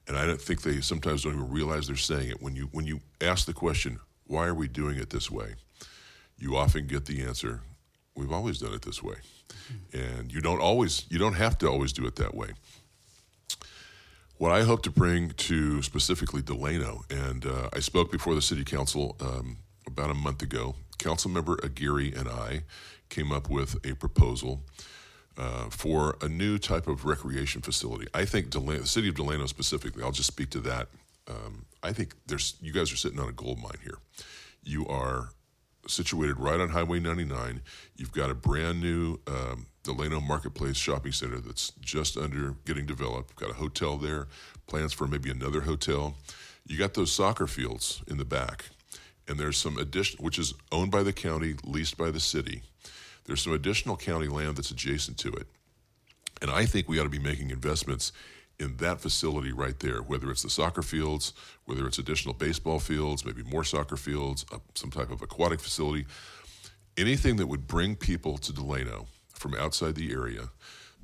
and 0.07 0.17
I 0.17 0.25
don't 0.25 0.41
think 0.41 0.61
they 0.61 0.81
sometimes 0.81 1.23
don't 1.23 1.33
even 1.33 1.49
realize 1.49 1.87
they're 1.87 1.95
saying 1.95 2.31
it. 2.31 2.41
When 2.41 2.55
you 2.55 2.69
when 2.71 2.85
you 2.85 3.01
ask 3.21 3.45
the 3.45 3.53
question, 3.53 3.99
"Why 4.25 4.47
are 4.47 4.55
we 4.55 4.67
doing 4.67 4.97
it 4.97 5.09
this 5.09 5.31
way?" 5.31 5.55
you 6.39 6.55
often 6.55 6.87
get 6.87 7.05
the 7.05 7.21
answer, 7.21 7.61
"We've 8.17 8.33
always 8.33 8.59
done 8.59 8.73
it 8.73 8.81
this 8.81 9.01
way," 9.01 9.15
mm-hmm. 9.49 9.97
and 9.97 10.31
you 10.31 10.41
don't 10.41 10.59
always 10.59 11.05
you 11.09 11.17
don't 11.17 11.35
have 11.35 11.57
to 11.59 11.69
always 11.69 11.93
do 11.93 12.05
it 12.05 12.15
that 12.17 12.35
way 12.35 12.49
what 14.37 14.51
I 14.51 14.63
hope 14.63 14.83
to 14.83 14.91
bring 14.91 15.31
to 15.31 15.81
specifically 15.81 16.41
Delano, 16.41 17.03
and 17.09 17.45
uh, 17.45 17.69
I 17.73 17.79
spoke 17.79 18.11
before 18.11 18.35
the 18.35 18.41
city 18.41 18.63
council 18.63 19.15
um, 19.19 19.57
about 19.85 20.11
a 20.11 20.13
month 20.13 20.41
ago. 20.41 20.75
Councilmember 20.99 21.63
Aguirre 21.63 22.13
and 22.15 22.27
I 22.27 22.63
came 23.09 23.31
up 23.31 23.49
with 23.49 23.75
a 23.85 23.95
proposal 23.95 24.63
uh, 25.37 25.69
for 25.69 26.17
a 26.21 26.27
new 26.27 26.57
type 26.57 26.87
of 26.87 27.05
recreation 27.05 27.61
facility. 27.61 28.07
I 28.13 28.25
think 28.25 28.49
Delano, 28.49 28.79
the 28.79 28.87
city 28.87 29.09
of 29.09 29.15
Delano 29.15 29.45
specifically, 29.45 30.03
I'll 30.03 30.11
just 30.11 30.27
speak 30.27 30.49
to 30.51 30.59
that. 30.61 30.89
Um, 31.27 31.65
I 31.83 31.93
think 31.93 32.13
there's 32.27 32.55
you 32.61 32.71
guys 32.71 32.91
are 32.91 32.95
sitting 32.95 33.19
on 33.19 33.29
a 33.29 33.33
gold 33.33 33.59
mine 33.59 33.79
here. 33.83 33.97
You 34.63 34.87
are 34.87 35.29
situated 35.87 36.39
right 36.39 36.59
on 36.59 36.69
Highway 36.69 36.99
99. 36.99 37.61
You've 37.95 38.11
got 38.11 38.29
a 38.29 38.33
brand 38.35 38.81
new 38.81 39.19
um, 39.27 39.67
Delano 39.83 40.19
Marketplace 40.19 40.75
Shopping 40.75 41.11
Center 41.11 41.39
that's 41.39 41.71
just 41.79 42.17
under 42.17 42.55
getting 42.65 42.85
developed. 42.85 43.35
Got 43.35 43.51
a 43.51 43.53
hotel 43.53 43.97
there, 43.97 44.27
plans 44.67 44.93
for 44.93 45.07
maybe 45.07 45.29
another 45.29 45.61
hotel. 45.61 46.15
You 46.65 46.77
got 46.77 46.93
those 46.93 47.11
soccer 47.11 47.47
fields 47.47 48.01
in 48.07 48.17
the 48.17 48.25
back, 48.25 48.65
and 49.27 49.39
there's 49.39 49.57
some 49.57 49.77
addition, 49.77 50.23
which 50.23 50.37
is 50.37 50.53
owned 50.71 50.91
by 50.91 51.03
the 51.03 51.13
county, 51.13 51.55
leased 51.63 51.97
by 51.97 52.11
the 52.11 52.19
city. 52.19 52.61
There's 53.25 53.41
some 53.41 53.53
additional 53.53 53.95
county 53.95 54.27
land 54.27 54.57
that's 54.57 54.71
adjacent 54.71 55.17
to 55.19 55.29
it, 55.29 55.47
and 56.41 56.51
I 56.51 56.65
think 56.65 56.89
we 56.89 56.99
ought 56.99 57.03
to 57.03 57.09
be 57.09 57.19
making 57.19 57.51
investments 57.51 58.11
in 58.59 58.77
that 58.77 58.99
facility 58.99 59.51
right 59.51 59.79
there, 59.79 60.01
whether 60.01 60.31
it's 60.31 60.41
the 60.41 60.49
soccer 60.49 60.81
fields, 60.81 61.33
whether 61.65 61.85
it's 61.85 61.99
additional 61.99 62.33
baseball 62.33 62.79
fields, 62.79 63.25
maybe 63.25 63.43
more 63.43 63.63
soccer 63.63 63.97
fields, 63.97 64.45
uh, 64.51 64.57
some 64.73 64.89
type 64.89 65.11
of 65.11 65.21
aquatic 65.21 65.59
facility, 65.59 66.05
anything 66.97 67.35
that 67.35 67.47
would 67.47 67.67
bring 67.67 67.95
people 67.95 68.37
to 68.39 68.51
Delano 68.51 69.07
from 69.33 69.53
outside 69.53 69.95
the 69.95 70.11
area. 70.11 70.49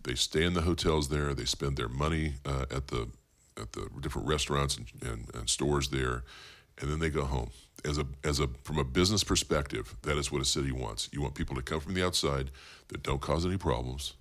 They 0.04 0.16
stay 0.16 0.44
in 0.44 0.54
the 0.54 0.62
hotels 0.62 1.10
there. 1.10 1.34
They 1.34 1.46
spend 1.46 1.78
their 1.78 1.88
money 1.88 2.34
uh, 2.46 2.66
at 2.72 2.88
the 2.88 3.08
at 3.56 3.72
the 3.74 3.88
different 4.02 4.28
restaurants 4.28 4.78
and, 4.78 4.88
and, 5.04 5.36
and, 5.36 5.48
stores 5.48 5.90
there, 5.90 6.24
and 6.82 6.90
then 6.90 6.98
they 6.98 7.12
go 7.12 7.24
home. 7.24 7.52
As 7.86 8.00
a 8.00 8.06
as 8.24 8.40
a 8.40 8.50
from 8.64 8.80
a 8.80 8.84
business 8.84 9.24
perspective, 9.24 9.96
that 10.02 10.18
is 10.18 10.32
what 10.32 10.42
a 10.42 10.46
city 10.46 10.72
wants. 10.72 11.08
You 11.14 11.22
want 11.22 11.36
people 11.36 11.56
to 11.56 11.62
come 11.62 11.80
from 11.80 11.94
the 11.94 12.04
outside 12.04 12.50
that 12.88 13.04
don't 13.04 13.22
cause 13.22 13.46
any 13.46 13.58
problems, 13.58 14.14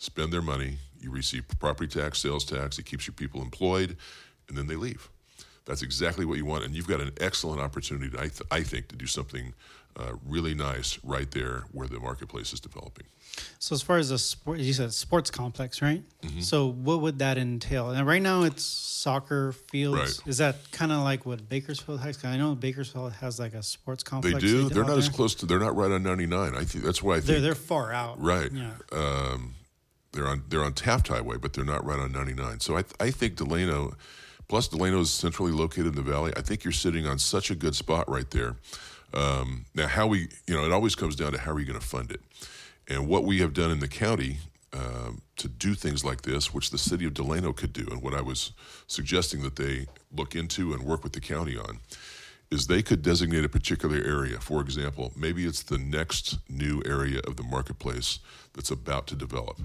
spend 0.00 0.32
their 0.32 0.42
money. 0.42 0.78
You 1.00 1.10
receive 1.10 1.44
property 1.60 1.86
tax, 1.86 2.18
sales 2.18 2.44
tax. 2.44 2.78
It 2.78 2.86
keeps 2.86 3.06
your 3.06 3.14
people 3.14 3.40
employed, 3.42 3.96
and 4.48 4.58
then 4.58 4.66
they 4.66 4.76
leave. 4.76 5.08
That's 5.66 5.82
exactly 5.82 6.24
what 6.24 6.38
you 6.38 6.44
want, 6.44 6.64
and 6.64 6.74
you've 6.74 6.88
got 6.88 7.00
an 7.00 7.12
excellent 7.20 7.60
opportunity, 7.60 8.16
I, 8.16 8.22
th- 8.22 8.42
I 8.50 8.62
think, 8.62 8.88
to 8.88 8.96
do 8.96 9.06
something 9.06 9.54
uh, 9.96 10.14
really 10.26 10.54
nice 10.54 10.98
right 11.04 11.30
there 11.30 11.64
where 11.72 11.86
the 11.86 12.00
marketplace 12.00 12.52
is 12.52 12.60
developing. 12.60 13.04
So 13.58 13.74
as 13.74 13.82
far 13.82 13.98
as 13.98 14.08
the 14.08 14.18
sport, 14.18 14.58
you 14.58 14.72
said 14.72 14.92
sports 14.92 15.30
complex, 15.30 15.82
right? 15.82 16.02
Mm-hmm. 16.22 16.40
So 16.40 16.72
what 16.72 17.00
would 17.02 17.18
that 17.20 17.38
entail? 17.38 17.90
And 17.90 18.06
right 18.06 18.22
now 18.22 18.42
it's 18.42 18.62
soccer 18.64 19.52
fields. 19.52 20.18
Right. 20.18 20.28
Is 20.28 20.38
that 20.38 20.56
kind 20.72 20.92
of 20.92 21.00
like 21.00 21.26
what 21.26 21.48
Bakersfield 21.48 22.00
has? 22.00 22.22
I 22.24 22.36
know 22.36 22.54
Bakersfield 22.54 23.12
has 23.14 23.38
like 23.38 23.54
a 23.54 23.62
sports 23.62 24.02
complex. 24.02 24.34
They 24.34 24.40
do. 24.40 24.68
They 24.68 24.80
are 24.80 24.84
not 24.84 24.90
there. 24.90 24.98
as 24.98 25.08
close 25.08 25.34
to. 25.36 25.46
They're 25.46 25.60
not 25.60 25.76
right 25.76 25.90
on 25.90 26.02
ninety 26.02 26.26
nine. 26.26 26.54
I 26.56 26.64
think 26.64 26.84
that's 26.84 27.02
why 27.02 27.14
I 27.14 27.16
think 27.16 27.26
they're 27.26 27.40
they're 27.40 27.54
far 27.54 27.92
out. 27.92 28.20
Right. 28.20 28.50
Yeah. 28.50 28.70
Um, 28.92 29.54
they're 30.12 30.28
on 30.28 30.44
they're 30.48 30.64
on 30.64 30.74
Taft 30.74 31.08
Highway, 31.08 31.36
but 31.36 31.52
they're 31.52 31.64
not 31.64 31.84
right 31.84 31.98
on 31.98 32.12
ninety 32.12 32.34
nine. 32.34 32.60
So 32.60 32.76
I 32.76 32.84
I 32.98 33.10
think 33.10 33.36
Delano. 33.36 33.94
Plus, 34.48 34.66
Delano 34.66 34.98
is 34.98 35.12
centrally 35.12 35.52
located 35.52 35.86
in 35.86 35.94
the 35.94 36.02
valley. 36.02 36.32
I 36.36 36.40
think 36.40 36.64
you're 36.64 36.72
sitting 36.72 37.06
on 37.06 37.20
such 37.20 37.52
a 37.52 37.54
good 37.54 37.76
spot 37.76 38.10
right 38.10 38.28
there. 38.32 38.56
Um, 39.14 39.64
now, 39.76 39.86
how 39.86 40.08
we, 40.08 40.28
you 40.48 40.54
know, 40.56 40.64
it 40.64 40.72
always 40.72 40.96
comes 40.96 41.14
down 41.14 41.30
to 41.30 41.38
how 41.38 41.52
are 41.52 41.60
you 41.60 41.66
going 41.66 41.78
to 41.78 41.86
fund 41.86 42.10
it? 42.10 42.20
And 42.88 43.06
what 43.06 43.22
we 43.22 43.38
have 43.38 43.52
done 43.52 43.70
in 43.70 43.78
the 43.78 43.86
county 43.86 44.38
um, 44.72 45.22
to 45.36 45.46
do 45.46 45.74
things 45.74 46.04
like 46.04 46.22
this, 46.22 46.52
which 46.52 46.70
the 46.70 46.78
city 46.78 47.04
of 47.04 47.14
Delano 47.14 47.52
could 47.52 47.72
do, 47.72 47.86
and 47.92 48.02
what 48.02 48.12
I 48.12 48.22
was 48.22 48.50
suggesting 48.88 49.42
that 49.42 49.54
they 49.54 49.86
look 50.16 50.34
into 50.34 50.72
and 50.72 50.82
work 50.82 51.04
with 51.04 51.12
the 51.12 51.20
county 51.20 51.56
on, 51.56 51.78
is 52.50 52.66
they 52.66 52.82
could 52.82 53.02
designate 53.02 53.44
a 53.44 53.48
particular 53.48 53.98
area. 53.98 54.40
For 54.40 54.60
example, 54.60 55.12
maybe 55.16 55.46
it's 55.46 55.62
the 55.62 55.78
next 55.78 56.38
new 56.48 56.82
area 56.84 57.20
of 57.20 57.36
the 57.36 57.44
marketplace 57.44 58.18
that's 58.52 58.72
about 58.72 59.06
to 59.08 59.14
develop. 59.14 59.60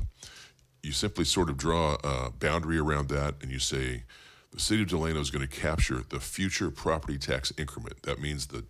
You 0.86 0.92
simply 0.92 1.26
sort 1.26 1.50
of 1.50 1.58
draw 1.58 1.98
a 2.04 2.30
boundary 2.30 2.78
around 2.78 3.10
that 3.10 3.34
and 3.42 3.52
you 3.52 3.58
say, 3.58 4.04
the 4.52 4.60
city 4.60 4.84
of 4.84 4.90
Delano 4.90 5.20
is 5.20 5.32
going 5.32 5.46
to 5.46 5.52
capture 5.62 6.04
the 6.08 6.20
future 6.20 6.70
property 6.70 7.18
tax 7.18 7.52
increment. 7.58 8.04
That 8.04 8.20
means 8.22 8.46
the, 8.46 8.66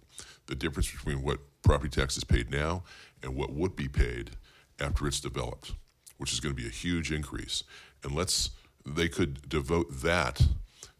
the 0.45 0.55
difference 0.55 0.89
between 0.89 1.22
what 1.24 1.39
property 1.62 1.89
tax 1.89 2.15
is 2.15 2.24
paid 2.24 2.50
now 2.50 2.84
and 3.22 3.36
what 3.36 3.51
would 3.51 3.75
be 3.75 3.89
paid 3.89 4.31
after 4.79 5.07
it's 5.07 5.19
developed, 5.19 5.74
which 6.17 6.31
is 6.31 6.39
going 6.39 6.55
to 6.55 6.62
be 6.62 6.65
a 6.65 6.72
huge 6.72 7.12
increase. 7.12 7.63
And 8.01 8.15
let's 8.15 8.51
they 8.86 9.10
could 9.10 9.50
devote 9.50 9.88
that 10.01 10.41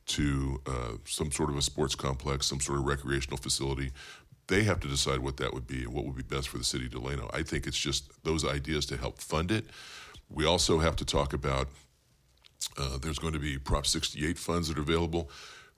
to 0.08 0.62
uh, 0.68 0.98
some 1.06 1.32
sort 1.32 1.50
of 1.50 1.56
a 1.56 1.62
sports 1.62 1.96
complex, 1.96 2.46
some 2.46 2.60
sort 2.60 2.78
of 2.78 2.86
recreational 2.86 3.38
facility. 3.38 3.92
They 4.48 4.64
have 4.64 4.82
to 4.82 4.90
decide 4.90 5.20
what 5.20 5.38
that 5.38 5.54
would 5.54 5.66
be 5.66 5.84
and 5.84 5.94
what 5.94 6.04
would 6.04 6.18
be 6.18 6.24
best 6.24 6.50
for 6.50 6.58
the 6.58 6.66
city 6.66 6.88
of 6.88 6.92
Delano. 6.92 7.30
I 7.34 7.42
think 7.44 7.68
it's 7.68 7.80
just 7.80 8.12
those 8.26 8.44
ideas 8.44 8.86
to 8.88 8.98
help 8.98 9.22
fund 9.22 9.50
it. 9.50 9.66
We 10.30 10.46
also 10.46 10.80
have 10.80 10.96
to 10.98 11.06
talk 11.06 11.34
about 11.34 11.68
Uh, 12.78 12.98
there's 12.98 13.20
going 13.20 13.34
to 13.34 13.40
be 13.40 13.58
Prop 13.58 13.86
68 13.86 14.38
funds 14.38 14.68
that 14.68 14.78
are 14.78 14.82
available. 14.82 15.30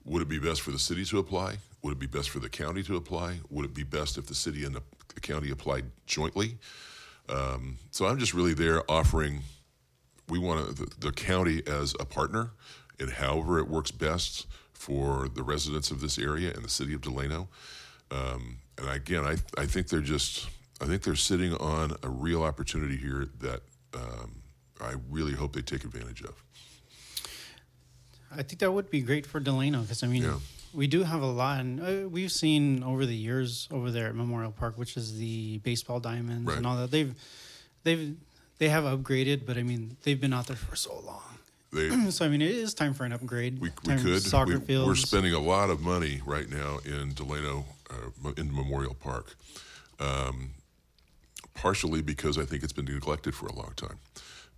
Would 0.06 0.22
it 0.22 0.30
be 0.30 0.40
best 0.40 0.62
for 0.62 0.72
the 0.72 0.80
city 0.80 1.04
to 1.06 1.20
apply? 1.20 1.58
Would 1.82 1.92
it 1.94 2.00
be 2.00 2.08
best 2.08 2.30
for 2.30 2.40
the 2.40 2.50
county 2.50 2.82
to 2.84 2.96
apply? 2.96 3.40
Would 3.50 3.66
it 3.66 3.74
be 3.74 3.84
best 3.84 4.18
if 4.18 4.26
the 4.28 4.36
city 4.36 4.64
and 4.64 4.76
the, 4.76 4.82
county 5.22 5.50
applied 5.52 5.86
jointly? 6.06 6.58
Um, 7.28 7.78
so 7.92 8.06
I'm 8.06 8.20
just 8.20 8.34
really 8.34 8.54
there 8.54 8.84
offering. 8.90 9.42
We 10.30 10.40
want 10.40 10.78
the, 10.78 10.88
the 11.00 11.12
county 11.12 11.62
as 11.68 11.96
a 12.00 12.06
partner 12.06 12.52
in 13.00 13.10
however 13.10 13.60
it 13.60 13.68
works 13.68 13.92
best 13.92 14.48
for 14.74 15.28
the 15.28 15.44
residents 15.44 15.92
of 15.92 16.00
this 16.02 16.18
area 16.20 16.54
and 16.54 16.64
the 16.64 16.70
city 16.70 16.94
of 16.94 17.02
Delano. 17.02 17.50
Um, 18.12 18.60
and 18.78 18.90
again, 18.90 19.26
I 19.26 19.38
I 19.62 19.66
think 19.66 19.90
they're 19.90 20.02
just 20.02 20.48
I 20.80 20.86
think 20.86 21.02
they're 21.04 21.16
sitting 21.16 21.54
on 21.56 21.98
a 22.04 22.10
real 22.10 22.44
opportunity 22.44 22.96
here 22.96 23.28
that 23.40 23.62
um, 23.94 24.42
I 24.82 24.94
really 25.10 25.34
hope 25.34 25.54
they 25.54 25.62
take 25.62 25.84
advantage 25.84 26.22
of. 26.24 26.36
I 28.32 28.44
think 28.44 28.60
that 28.60 28.72
would 28.72 28.90
be 28.90 29.02
great 29.02 29.26
for 29.26 29.40
Delano 29.40 29.82
because 29.82 30.04
I 30.04 30.08
mean, 30.08 30.24
Yeah. 30.24 30.40
we 30.74 30.88
do 30.88 31.04
have 31.04 31.22
a 31.22 31.26
lot, 31.28 31.62
and 31.62 31.80
uh, 31.80 32.10
we've 32.10 32.32
seen 32.32 32.84
over 32.84 33.06
the 33.06 33.16
years 33.16 33.68
over 33.72 33.90
there 33.92 34.08
at 34.08 34.16
Memorial 34.16 34.52
Park, 34.52 34.78
which 34.78 34.98
is 34.98 35.18
the 35.18 35.60
baseball 35.60 36.00
diamonds 36.00 36.48
Right. 36.48 36.58
and 36.58 36.68
all 36.68 36.76
that. 36.78 36.92
They've 36.92 37.16
they've 37.84 38.16
they 38.60 38.70
have 38.70 38.84
upgraded, 38.84 39.46
but 39.46 39.58
I 39.58 39.64
mean, 39.64 39.98
they've 40.04 40.20
been 40.20 40.34
out 40.34 40.48
there 40.48 40.58
for 40.58 40.76
so 40.76 41.00
long. 41.06 41.22
They 41.72 41.90
So 42.12 42.26
I 42.26 42.28
mean, 42.28 42.42
it 42.42 42.52
is 42.52 42.74
time 42.74 42.94
for 42.94 43.06
an 43.06 43.14
upgrade. 43.14 43.60
we, 43.60 43.72
we 43.86 43.96
could 43.98 44.22
soccer 44.22 44.60
we, 44.60 44.66
fields. 44.66 44.88
we're 44.88 44.96
spending 44.96 45.34
a 45.34 45.40
lot 45.40 45.70
of 45.70 45.80
money 45.82 46.22
right 46.26 46.50
now 46.50 46.80
in 46.86 47.14
Delano 47.14 47.66
uh, 47.90 48.32
in 48.38 48.54
Memorial 48.54 48.94
Park. 48.94 49.36
Um, 50.00 50.52
partially 51.58 52.02
because 52.02 52.38
I 52.38 52.46
think 52.46 52.64
it's 52.64 52.74
been 52.74 52.86
neglected 52.86 53.36
for 53.36 53.48
a 53.48 53.54
long 53.54 53.74
time. 53.76 54.00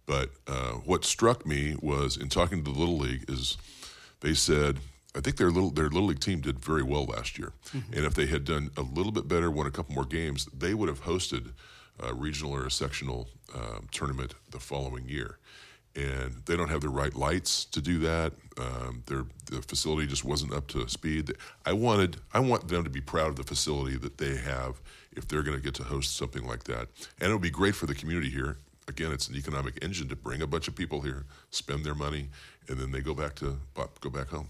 But 0.05 0.29
uh, 0.47 0.73
what 0.85 1.05
struck 1.05 1.45
me 1.45 1.75
was 1.81 2.17
in 2.17 2.29
talking 2.29 2.63
to 2.63 2.71
the 2.71 2.77
Little 2.77 2.97
League 2.97 3.25
is 3.27 3.57
they 4.21 4.33
said 4.33 4.79
I 5.15 5.21
think 5.21 5.37
their 5.37 5.49
little 5.49 5.71
their 5.71 5.89
little 5.89 6.05
league 6.05 6.19
team 6.19 6.41
did 6.41 6.59
very 6.59 6.83
well 6.83 7.05
last 7.05 7.39
year, 7.39 7.53
and 7.73 8.05
if 8.05 8.13
they 8.13 8.27
had 8.27 8.45
done 8.45 8.69
a 8.77 8.81
little 8.81 9.11
bit 9.11 9.27
better, 9.27 9.49
won 9.49 9.65
a 9.65 9.71
couple 9.71 9.95
more 9.95 10.05
games, 10.05 10.47
they 10.53 10.73
would 10.73 10.87
have 10.87 11.03
hosted 11.03 11.51
a 11.99 12.13
regional 12.13 12.53
or 12.53 12.65
a 12.65 12.71
sectional 12.71 13.27
um, 13.55 13.87
tournament 13.91 14.35
the 14.51 14.59
following 14.59 15.07
year. 15.09 15.39
And 15.96 16.43
they 16.46 16.55
don't 16.55 16.69
have 16.69 16.81
the 16.81 16.89
right 16.89 17.13
lights 17.15 17.65
to 17.65 17.81
do 17.81 17.98
that. 18.00 18.34
Um, 18.58 19.03
their 19.08 19.25
the 19.48 19.62
facility 19.62 20.05
just 20.08 20.24
wasn't 20.24 20.53
up 20.53 20.67
to 20.67 20.88
speed. 20.88 21.34
I 21.65 21.74
wanted 21.74 22.17
I 22.34 22.39
want 22.39 22.67
them 22.67 22.84
to 22.84 22.89
be 22.89 23.01
proud 23.01 23.29
of 23.29 23.36
the 23.36 23.43
facility 23.43 23.98
that 23.98 24.17
they 24.17 24.38
have 24.38 24.81
if 25.12 25.27
they're 25.27 25.41
going 25.41 25.58
to 25.58 25.63
get 25.63 25.74
to 25.75 25.84
host 25.84 26.15
something 26.15 26.46
like 26.46 26.65
that, 26.65 26.88
and 27.19 27.29
it 27.29 27.34
would 27.34 27.41
be 27.41 27.50
great 27.50 27.75
for 27.75 27.88
the 27.88 27.96
community 27.96 28.29
here 28.29 28.58
again, 28.89 29.12
it's 29.13 29.29
an 29.29 29.36
economic 29.36 29.81
engine 29.81 30.10
to 30.10 30.15
bring 30.15 30.41
a 30.41 30.48
bunch 30.48 30.67
of 30.67 30.75
people 30.75 31.01
here, 31.01 31.25
spend 31.51 31.86
their 31.86 31.96
money, 31.96 32.29
and 32.67 32.77
then 32.77 32.91
they 32.91 33.00
go 33.00 33.13
back 33.13 33.36
to 33.36 33.58
go 34.01 34.10
back 34.10 34.27
home. 34.27 34.50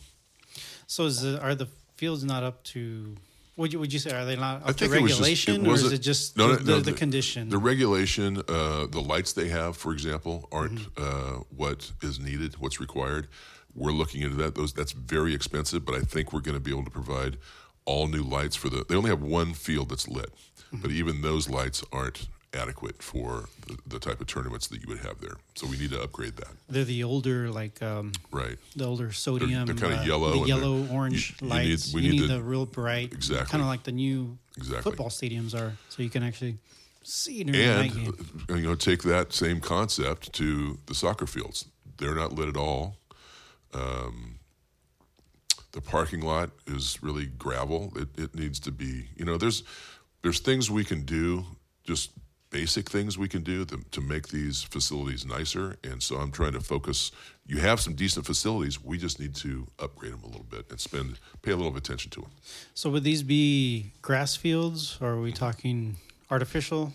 So 0.88 1.06
is 1.06 1.22
the, 1.22 1.40
are 1.42 1.54
the 1.54 1.68
fields 1.96 2.24
not 2.24 2.44
up 2.44 2.64
to? 2.64 3.16
Would 3.60 3.74
you 3.74 3.80
would 3.80 3.92
you 3.92 4.00
say 4.00 4.12
are 4.12 4.24
they 4.24 4.38
not 4.38 4.62
I 4.64 4.70
up 4.70 4.78
to 4.78 4.88
think 4.88 4.94
it 4.96 5.02
was 5.02 5.12
just- 5.18 5.20
regulation, 5.22 5.66
it 5.66 5.70
or 5.70 5.74
is 5.76 5.92
it 5.92 5.98
just 6.00 6.38
no, 6.38 6.48
no, 6.48 6.56
the, 6.56 6.64
no, 6.72 6.80
the 6.80 6.92
the- 6.92 6.98
condition? 6.98 7.50
The 7.50 7.58
regulation, 7.58 8.38
uh, 8.48 8.88
the 8.88 9.02
lights 9.02 9.34
they 9.34 9.50
have, 9.50 9.76
for 9.76 9.92
example, 9.92 10.48
aren't 10.50 10.80
Mm-hmm. 10.80 11.04
uh, 11.04 11.44
what 11.56 11.92
is 12.02 12.22
needed, 12.22 12.56
what's 12.60 12.80
required. 12.80 13.28
We're 13.76 13.92
looking 13.92 14.22
into 14.22 14.38
that. 14.38 14.56
Those 14.56 14.72
that's 14.72 14.94
very 14.94 15.34
expensive, 15.36 15.84
but 15.86 15.94
I 15.94 16.00
think 16.00 16.32
we're 16.32 16.40
going 16.40 16.56
to 16.56 16.62
be 16.62 16.72
able 16.72 16.86
to 16.86 16.90
provide 16.92 17.38
all 17.84 18.08
new 18.08 18.24
lights 18.24 18.56
for 18.56 18.70
the. 18.70 18.86
They 18.88 18.96
only 18.96 19.10
have 19.10 19.22
one 19.22 19.54
field 19.54 19.90
that's 19.90 20.08
lit, 20.08 20.32
Mm-hmm. 20.72 20.82
but 20.82 20.92
even 20.92 21.22
those 21.22 21.50
lights 21.50 21.84
aren't 21.92 22.30
adequate 22.54 23.02
for 23.04 23.46
the, 23.68 23.78
the 23.88 24.00
type 24.00 24.20
of 24.22 24.28
tournaments 24.28 24.68
that 24.68 24.82
you 24.82 24.88
would 24.88 25.00
have 25.00 25.20
there. 25.22 25.36
So 25.56 25.68
we 25.68 25.78
need 25.78 25.92
to 25.92 26.02
upgrade 26.02 26.36
that. 26.38 26.48
They're 26.68 26.84
the 26.84 27.04
older 27.04 27.50
like 27.52 27.82
um, 27.84 28.12
Right. 28.32 28.58
the 28.76 28.86
older 28.86 29.12
sodium. 29.12 29.66
they're 29.68 29.76
kinda 29.76 30.00
uh, 30.00 30.04
yellow 30.04 30.42
The 30.42 30.48
yellow 30.48 30.88
orange 30.88 31.36
you- 31.42 31.48
you 31.48 31.54
need- 31.54 31.70
lights. 31.70 31.94
we 31.94 32.02
you 32.02 32.12
need 32.12 32.22
need 32.22 32.28
to- 32.28 32.34
the 32.36 32.42
real 32.44 32.66
bright, 32.66 33.14
Exactly. 33.14 33.52
kind 33.52 33.62
of 33.62 33.68
like 33.68 33.84
the 33.84 33.92
new 33.92 34.38
Exactly. 34.58 34.82
football 34.82 35.10
stadiums 35.10 35.54
are, 35.54 35.78
so 35.90 36.02
you 36.02 36.10
can 36.10 36.24
actually 36.24 36.58
see 37.04 37.44
during 37.44 37.60
the 37.68 37.76
night 37.76 37.94
game. 37.94 38.46
uh, 38.50 38.54
you 38.56 38.66
know 38.68 38.76
take 38.76 39.04
that 39.04 39.32
same 39.32 39.60
concept 39.62 40.34
to 40.34 40.78
the 40.88 40.94
soccer 40.94 41.26
fields 41.26 41.66
they're 41.98 42.14
not 42.16 42.34
lit 42.34 42.50
at 42.50 42.58
all 42.58 42.98
um, 43.74 44.38
the 45.72 45.82
parking 45.82 46.22
lot 46.22 46.50
is 46.68 47.02
really 47.02 47.26
gravel 47.26 47.94
it, 47.96 48.10
it 48.18 48.36
needs 48.36 48.60
to 48.60 48.72
be 48.72 49.08
you 49.16 49.24
know 49.26 49.38
there's 49.38 49.64
there's 50.24 50.40
things 50.40 50.70
we 50.70 50.84
can 50.84 51.04
do 51.04 51.46
just 51.86 52.12
basic 52.52 52.90
things 52.90 53.18
we 53.18 53.28
can 53.28 53.44
do 53.44 53.64
to, 53.66 53.78
to 53.92 54.02
make 54.02 54.30
these 54.30 54.64
facilities 54.64 55.26
nicer 55.26 55.76
and 55.84 56.02
so 56.02 56.16
i'm 56.18 56.32
trying 56.32 56.54
to 56.54 56.60
focus 56.60 57.12
you 57.46 57.60
have 57.60 57.80
some 57.80 57.94
decent 57.94 58.26
facilities 58.26 58.84
we 58.84 58.98
just 58.98 59.20
need 59.20 59.36
to 59.36 59.68
upgrade 59.80 60.12
them 60.14 60.22
a 60.24 60.28
little 60.28 60.46
bit 60.50 60.66
and 60.72 60.80
spend 60.80 61.20
pay 61.44 61.52
a 61.52 61.56
little 61.56 61.72
of 61.72 61.78
attention 61.78 62.10
to 62.10 62.22
them 62.22 62.32
So 62.74 62.90
would 62.90 63.04
these 63.04 63.22
be 63.24 63.92
grass 64.02 64.36
fields, 64.36 64.98
or 65.02 65.10
are 65.10 65.22
we 65.22 65.32
talking 65.32 65.98
artificial, 66.32 66.92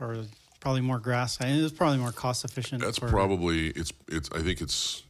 or 0.00 0.24
probably 0.60 0.80
more 0.82 0.98
grass? 0.98 1.40
I 1.40 1.44
think 1.44 1.62
it's 1.62 1.72
probably 1.76 1.98
more 1.98 2.12
cost 2.12 2.44
efficient. 2.44 2.82
That's 2.82 2.98
for- 2.98 3.08
probably 3.08 3.68
it's 3.68 3.92
it's. 4.08 4.28
I 4.32 4.40
think 4.42 4.60
it's 4.60 5.02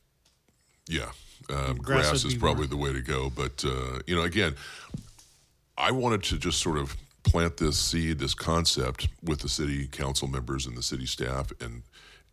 yeah. 0.88 1.10
Um, 1.48 1.76
Grass 1.78 2.08
grass, 2.10 2.24
is 2.24 2.34
probably 2.34 2.66
more- 2.66 2.74
the 2.74 2.76
way 2.76 2.92
to 2.92 3.02
go, 3.02 3.30
but 3.30 3.64
uh, 3.64 4.00
you 4.06 4.14
know, 4.16 4.22
again, 4.22 4.54
I 5.78 5.90
wanted 5.90 6.22
to 6.24 6.38
just 6.38 6.60
sort 6.60 6.78
of 6.78 6.96
plant 7.26 7.56
this 7.58 7.78
seed, 7.78 8.18
this 8.18 8.34
concept 8.34 9.08
with 9.22 9.40
the 9.40 9.48
city 9.48 9.86
council 9.88 10.28
members 10.28 10.66
and 10.66 10.76
the 10.76 10.82
city 10.82 11.06
staff, 11.06 11.52
and 11.60 11.82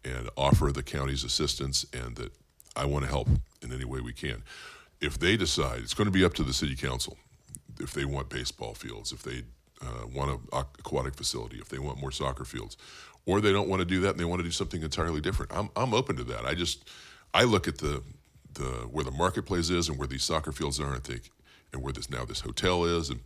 and 0.06 0.30
offer 0.38 0.72
the 0.72 0.84
county's 0.84 1.24
assistance, 1.24 1.86
and 1.94 2.16
that 2.16 2.32
I 2.76 2.86
want 2.86 3.06
to 3.06 3.10
help 3.10 3.28
in 3.62 3.74
any 3.74 3.86
way 3.86 4.00
we 4.02 4.14
can. 4.14 4.44
If 5.02 5.20
they 5.20 5.36
decide, 5.38 5.80
it's 5.80 5.94
going 5.94 6.06
to 6.06 6.12
be 6.12 6.24
up 6.24 6.34
to 6.36 6.44
the 6.44 6.54
city 6.54 6.76
council. 6.76 7.18
If 7.80 7.94
they 7.94 8.06
want 8.06 8.30
baseball 8.30 8.74
fields, 8.74 9.12
if 9.12 9.24
they 9.24 9.44
uh, 9.82 10.08
want 10.14 10.32
an 10.32 10.40
aquatic 10.52 11.16
facility, 11.16 11.58
if 11.58 11.70
they 11.70 11.80
want 11.80 12.00
more 12.00 12.12
soccer 12.12 12.46
fields, 12.46 12.78
or 13.26 13.42
they 13.42 13.52
don't 13.52 13.70
want 13.70 13.80
to 13.80 13.86
do 13.86 14.02
that 14.02 14.12
and 14.12 14.20
they 14.20 14.26
want 14.26 14.40
to 14.40 14.44
do 14.44 14.52
something 14.52 14.82
entirely 14.82 15.22
different, 15.22 15.52
I'm 15.54 15.70
I'm 15.76 15.94
open 15.94 16.16
to 16.18 16.24
that. 16.26 16.46
I 16.46 16.54
just 16.54 16.90
I 17.34 17.44
look 17.44 17.68
at 17.68 17.80
the 17.80 18.04
the 18.54 18.88
where 18.92 19.04
the 19.04 19.12
marketplace 19.12 19.70
is 19.70 19.90
and 19.90 19.98
where 19.98 20.08
these 20.08 20.24
soccer 20.24 20.52
fields 20.52 20.80
are, 20.80 20.94
and 20.94 21.04
think, 21.04 21.32
and 21.72 21.82
where 21.82 21.94
this 21.94 22.10
now 22.10 22.26
this 22.26 22.42
hotel 22.42 22.86
is, 22.86 23.10
and 23.10 23.22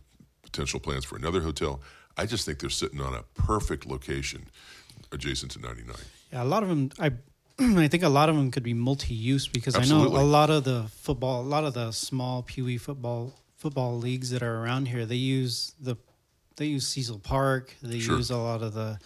potential 0.50 0.80
plans 0.80 1.04
for 1.04 1.16
another 1.16 1.40
hotel. 1.40 1.80
I 2.16 2.26
just 2.26 2.44
think 2.46 2.58
they're 2.58 2.70
sitting 2.70 3.00
on 3.00 3.14
a 3.14 3.22
perfect 3.34 3.86
location 3.86 4.46
adjacent 5.12 5.52
to 5.52 5.60
99. 5.60 5.94
Yeah, 6.32 6.42
a 6.42 6.44
lot 6.44 6.62
of 6.62 6.68
them. 6.68 6.90
I 6.98 7.12
I 7.60 7.88
think 7.88 8.02
a 8.02 8.08
lot 8.08 8.28
of 8.28 8.36
them 8.36 8.50
could 8.50 8.62
be 8.62 8.74
multi-use 8.74 9.48
because 9.48 9.74
I 9.76 9.84
know 9.84 10.06
a 10.06 10.22
lot 10.38 10.50
of 10.50 10.64
the 10.64 10.84
football, 11.00 11.40
a 11.42 11.48
lot 11.56 11.64
of 11.64 11.74
the 11.74 11.92
small 11.92 12.42
Pee 12.42 12.62
Wee 12.62 12.78
football 12.78 13.32
football 13.56 13.98
leagues 13.98 14.30
that 14.30 14.42
are 14.42 14.62
around 14.62 14.86
here. 14.88 15.04
They 15.06 15.16
use 15.16 15.74
the 15.80 15.96
they 16.56 16.66
use 16.66 16.86
Cecil 16.88 17.20
Park. 17.20 17.74
They 17.82 18.00
Sure. 18.00 18.16
use 18.16 18.30
a 18.30 18.36
lot 18.36 18.62
of 18.62 18.74
the 18.74 18.98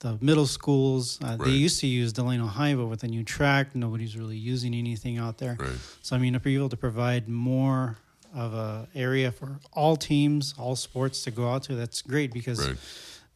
the 0.00 0.18
middle 0.20 0.46
schools. 0.46 1.18
Uh, 1.22 1.36
Right. 1.38 1.46
They 1.46 1.56
used 1.56 1.80
to 1.80 1.86
use 1.86 2.12
Delano 2.12 2.46
High, 2.46 2.74
but 2.74 2.86
with 2.86 3.02
a 3.02 3.08
new 3.08 3.24
track, 3.24 3.74
nobody's 3.74 4.14
really 4.16 4.36
using 4.36 4.74
anything 4.74 5.16
out 5.18 5.38
there. 5.38 5.56
Right. 5.58 5.78
So 6.02 6.14
I 6.16 6.18
mean, 6.18 6.34
if 6.34 6.44
you're 6.44 6.60
able 6.60 6.68
to 6.68 6.76
provide 6.76 7.28
more 7.28 7.96
of 8.36 8.52
a 8.54 8.86
area 8.94 9.32
for 9.32 9.58
all 9.72 9.96
teams, 9.96 10.54
all 10.58 10.76
sports 10.76 11.24
to 11.24 11.30
go 11.30 11.48
out 11.50 11.62
to, 11.64 11.74
that's 11.74 12.02
great 12.02 12.32
because 12.32 12.68
Right. 12.68 12.76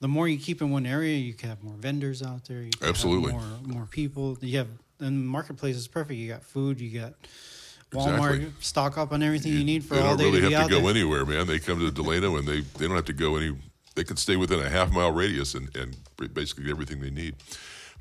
the 0.00 0.09
more 0.09 0.28
you 0.28 0.38
keep 0.38 0.61
in 0.61 0.71
one 0.71 0.87
area, 0.87 1.16
you 1.16 1.33
can 1.35 1.49
have 1.49 1.62
more 1.64 1.75
vendors 1.75 2.23
out 2.23 2.45
there. 2.47 2.62
You 2.62 2.71
Absolutely. 2.83 3.33
more 3.33 3.42
more 3.64 3.87
people. 3.87 4.37
You 4.42 4.59
have 4.59 4.69
and 5.00 5.16
the 5.23 5.25
marketplace 5.26 5.76
is 5.76 5.88
perfect. 5.88 6.19
You 6.19 6.28
got 6.28 6.45
food. 6.45 6.78
You 6.80 7.00
got 7.00 7.14
Walmart 7.92 8.35
Exactly. 8.35 8.52
stock 8.61 8.99
up 8.99 9.12
on 9.12 9.23
everything 9.23 9.52
you, 9.54 9.64
need 9.64 9.83
for 9.85 9.95
all 9.99 10.14
day. 10.16 10.25
they 10.25 10.25
don't 10.25 10.33
really 10.42 10.50
to 10.50 10.57
have 10.59 10.69
to 10.69 10.75
go 10.75 10.80
there. 10.83 10.90
anywhere, 10.90 11.25
man. 11.25 11.47
They 11.47 11.59
come 11.59 11.78
to 11.80 11.90
Delano 11.90 12.37
and 12.37 12.47
they, 12.47 12.61
they 12.61 12.87
don't 12.87 12.95
have 12.95 13.07
to 13.07 13.12
go 13.14 13.37
any. 13.37 13.57
They 13.97 14.04
can 14.04 14.16
stay 14.19 14.37
within 14.37 14.61
a 14.61 14.69
half 14.69 14.92
mile 14.92 15.11
radius 15.11 15.54
and, 15.54 15.75
and 15.75 15.97
basically 16.35 16.64
get 16.64 16.71
everything 16.73 17.00
they 17.00 17.11
need. 17.11 17.35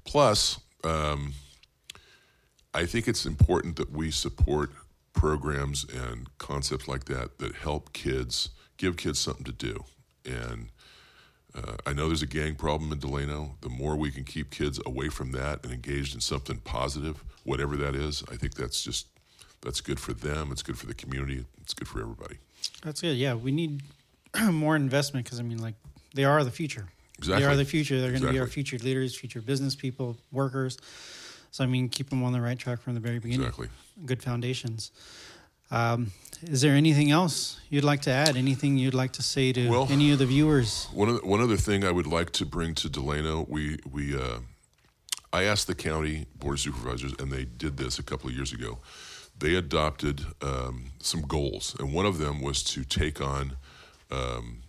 Plus, 0.03 0.59
um, 0.83 1.33
I 2.73 2.85
think 2.85 3.07
it's 3.07 3.25
important 3.25 3.77
that 3.77 3.91
we 3.91 4.11
support 4.11 4.69
programs 5.19 5.83
and 5.83 6.29
concepts 6.37 6.87
like 6.87 7.03
that 7.03 7.39
that 7.39 7.53
help 7.53 7.91
kids, 7.91 8.51
give 8.77 8.95
kids 8.95 9.19
something 9.19 9.43
to 9.43 9.51
do. 9.51 9.83
And 10.23 10.69
uh, 11.53 11.73
I 11.85 11.91
know 11.91 12.07
there's 12.07 12.21
a 12.21 12.27
gang 12.27 12.55
problem 12.55 12.93
in 12.93 12.99
Delano. 12.99 13.57
The 13.59 13.67
more 13.67 13.97
we 13.97 14.11
can 14.11 14.23
keep 14.23 14.49
kids 14.49 14.79
away 14.85 15.09
from 15.09 15.33
that 15.33 15.59
and 15.63 15.73
engaged 15.73 16.15
in 16.15 16.21
something 16.21 16.59
positive, 16.59 17.21
whatever 17.43 17.75
that 17.75 17.95
is, 17.95 18.23
I 18.31 18.37
think 18.37 18.55
that's 18.55 18.81
just 18.81 19.07
that's 19.61 19.81
good 19.81 19.99
for 19.99 20.13
them. 20.13 20.53
It's 20.53 20.63
good 20.63 20.77
for 20.77 20.85
the 20.85 20.93
community. 20.93 21.43
It's 21.61 21.73
good 21.73 21.89
for 21.89 21.99
everybody. 21.99 22.37
That's 22.81 23.01
good. 23.01 23.17
Yeah, 23.17 23.33
we 23.33 23.51
need 23.51 23.83
more 24.49 24.77
investment 24.77 25.25
because 25.25 25.41
I 25.41 25.43
mean, 25.43 25.57
like 25.57 25.75
they 26.15 26.23
are 26.23 26.45
the 26.45 26.51
future. 26.51 26.87
Exactly. 27.17 27.43
They 27.43 27.51
are 27.51 27.57
the 27.57 27.65
future. 27.65 27.99
They're 27.99 28.11
going 28.11 28.21
to 28.21 28.31
be 28.31 28.39
our 28.39 28.47
future 28.47 28.77
leaders, 28.77 29.17
future 29.17 29.41
business 29.41 29.75
people, 29.75 30.15
workers. 30.31 30.77
So 31.51 31.63
I 31.63 31.67
mean, 31.67 31.89
keep 31.89 32.09
them 32.09 32.23
on 32.23 32.33
the 32.33 32.41
right 32.41 32.57
track 32.57 32.81
from 32.81 32.93
the 32.93 32.99
very 32.99 33.19
beginning. 33.19 33.41
Exactly. 33.41 33.69
Good 34.05 34.21
foundations. 34.21 34.91
Um, 35.71 36.11
is 36.43 36.61
there 36.61 36.73
anything 36.73 37.11
else 37.11 37.59
you'd 37.69 37.83
like 37.83 38.01
to 38.03 38.11
add? 38.11 38.35
Anything 38.35 38.77
you'd 38.77 38.93
like 38.93 39.11
to 39.13 39.23
say 39.23 39.51
to 39.53 39.69
Well- 39.69 39.87
any 39.89 40.11
of 40.11 40.19
the 40.19 40.25
viewers? 40.25 40.87
One 40.93 41.09
other, 41.09 41.19
one 41.25 41.41
other 41.41 41.57
thing 41.57 41.83
I 41.83 41.91
would 41.91 42.07
like 42.07 42.31
to 42.33 42.45
bring 42.45 42.73
to 42.75 42.89
Delano, 42.89 43.45
we 43.49 43.77
we 43.89 44.15
uh, 44.15 44.39
I 45.31 45.43
asked 45.43 45.67
the 45.67 45.75
county 45.75 46.25
board 46.35 46.55
of 46.55 46.59
supervisors, 46.59 47.13
and 47.19 47.31
they 47.31 47.45
did 47.45 47.77
this 47.77 47.99
a 47.99 48.03
couple 48.03 48.29
of 48.29 48.35
years 48.35 48.51
ago. 48.51 48.79
They 49.37 49.55
adopted 49.55 50.25
um, 50.41 50.91
some 50.99 51.21
goals, 51.21 51.75
and 51.79 51.93
one 51.93 52.05
of 52.05 52.17
them 52.17 52.41
was 52.41 52.63
to 52.63 52.83
take 52.83 53.21
on, 53.21 53.55
um, 54.11 54.63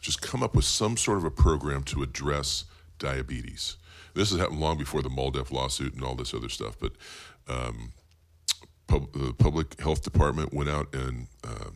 just 0.00 0.20
come 0.22 0.42
up 0.42 0.54
with 0.56 0.64
some 0.64 0.96
sort 0.96 1.18
of 1.18 1.24
a 1.24 1.30
program 1.30 1.82
to 1.84 2.02
address 2.02 2.64
diabetes. 2.98 3.76
This 4.14 4.30
has 4.30 4.38
happened 4.38 4.60
long 4.60 4.78
before 4.78 5.02
the 5.02 5.08
MALDEF 5.08 5.50
lawsuit 5.50 5.94
and 5.94 6.04
all 6.04 6.14
this 6.14 6.34
other 6.34 6.48
stuff, 6.48 6.76
but 6.78 6.92
um, 7.48 7.92
pub- 8.86 9.12
the 9.12 9.32
public 9.34 9.80
health 9.80 10.02
department 10.02 10.54
went 10.54 10.70
out 10.70 10.94
and 10.94 11.26
uh, 11.42 11.70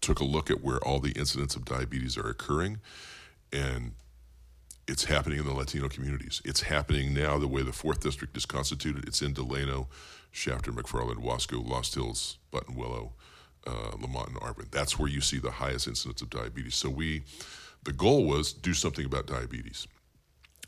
took 0.00 0.20
a 0.20 0.24
look 0.24 0.50
at 0.50 0.62
where 0.62 0.78
all 0.78 1.00
the 1.00 1.12
incidents 1.12 1.56
of 1.56 1.64
diabetes 1.64 2.16
are 2.16 2.28
occurring, 2.28 2.80
and 3.52 3.92
it's 4.88 5.04
happening 5.04 5.38
in 5.38 5.46
the 5.46 5.54
Latino 5.54 5.88
communities. 5.88 6.42
It's 6.44 6.62
happening 6.62 7.14
now 7.14 7.38
the 7.38 7.48
way 7.48 7.62
the 7.62 7.72
fourth 7.72 8.00
district 8.00 8.36
is 8.36 8.46
constituted. 8.46 9.06
It's 9.06 9.22
in 9.22 9.32
Delano, 9.32 9.88
Shafter, 10.30 10.72
McFarland, 10.72 11.22
Wasco, 11.24 11.66
Lost 11.66 11.94
Hills, 11.94 12.38
Buttonwillow, 12.52 13.12
uh, 13.66 13.96
Lamont, 14.00 14.28
and 14.28 14.40
Arvin. 14.40 14.70
That's 14.70 14.98
where 14.98 15.08
you 15.08 15.20
see 15.20 15.38
the 15.38 15.50
highest 15.50 15.86
incidence 15.86 16.20
of 16.20 16.30
diabetes. 16.30 16.74
So 16.74 16.90
we, 16.90 17.22
the 17.84 17.92
goal 17.92 18.24
was 18.24 18.52
do 18.52 18.74
something 18.74 19.06
about 19.06 19.26
diabetes. 19.26 19.86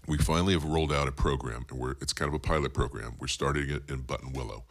We 0.06 0.18
finally 0.18 0.52
have 0.52 0.64
rolled 0.64 0.92
out 0.92 1.08
a 1.08 1.12
program, 1.12 1.64
and 1.70 1.78
we're, 1.78 1.92
it's 2.00 2.12
kind 2.12 2.28
of 2.28 2.34
a 2.34 2.38
pilot 2.38 2.74
program. 2.74 3.14
We're 3.18 3.26
starting 3.26 3.70
it 3.70 3.88
in 3.88 4.02
Buttonwillow. 4.02 4.64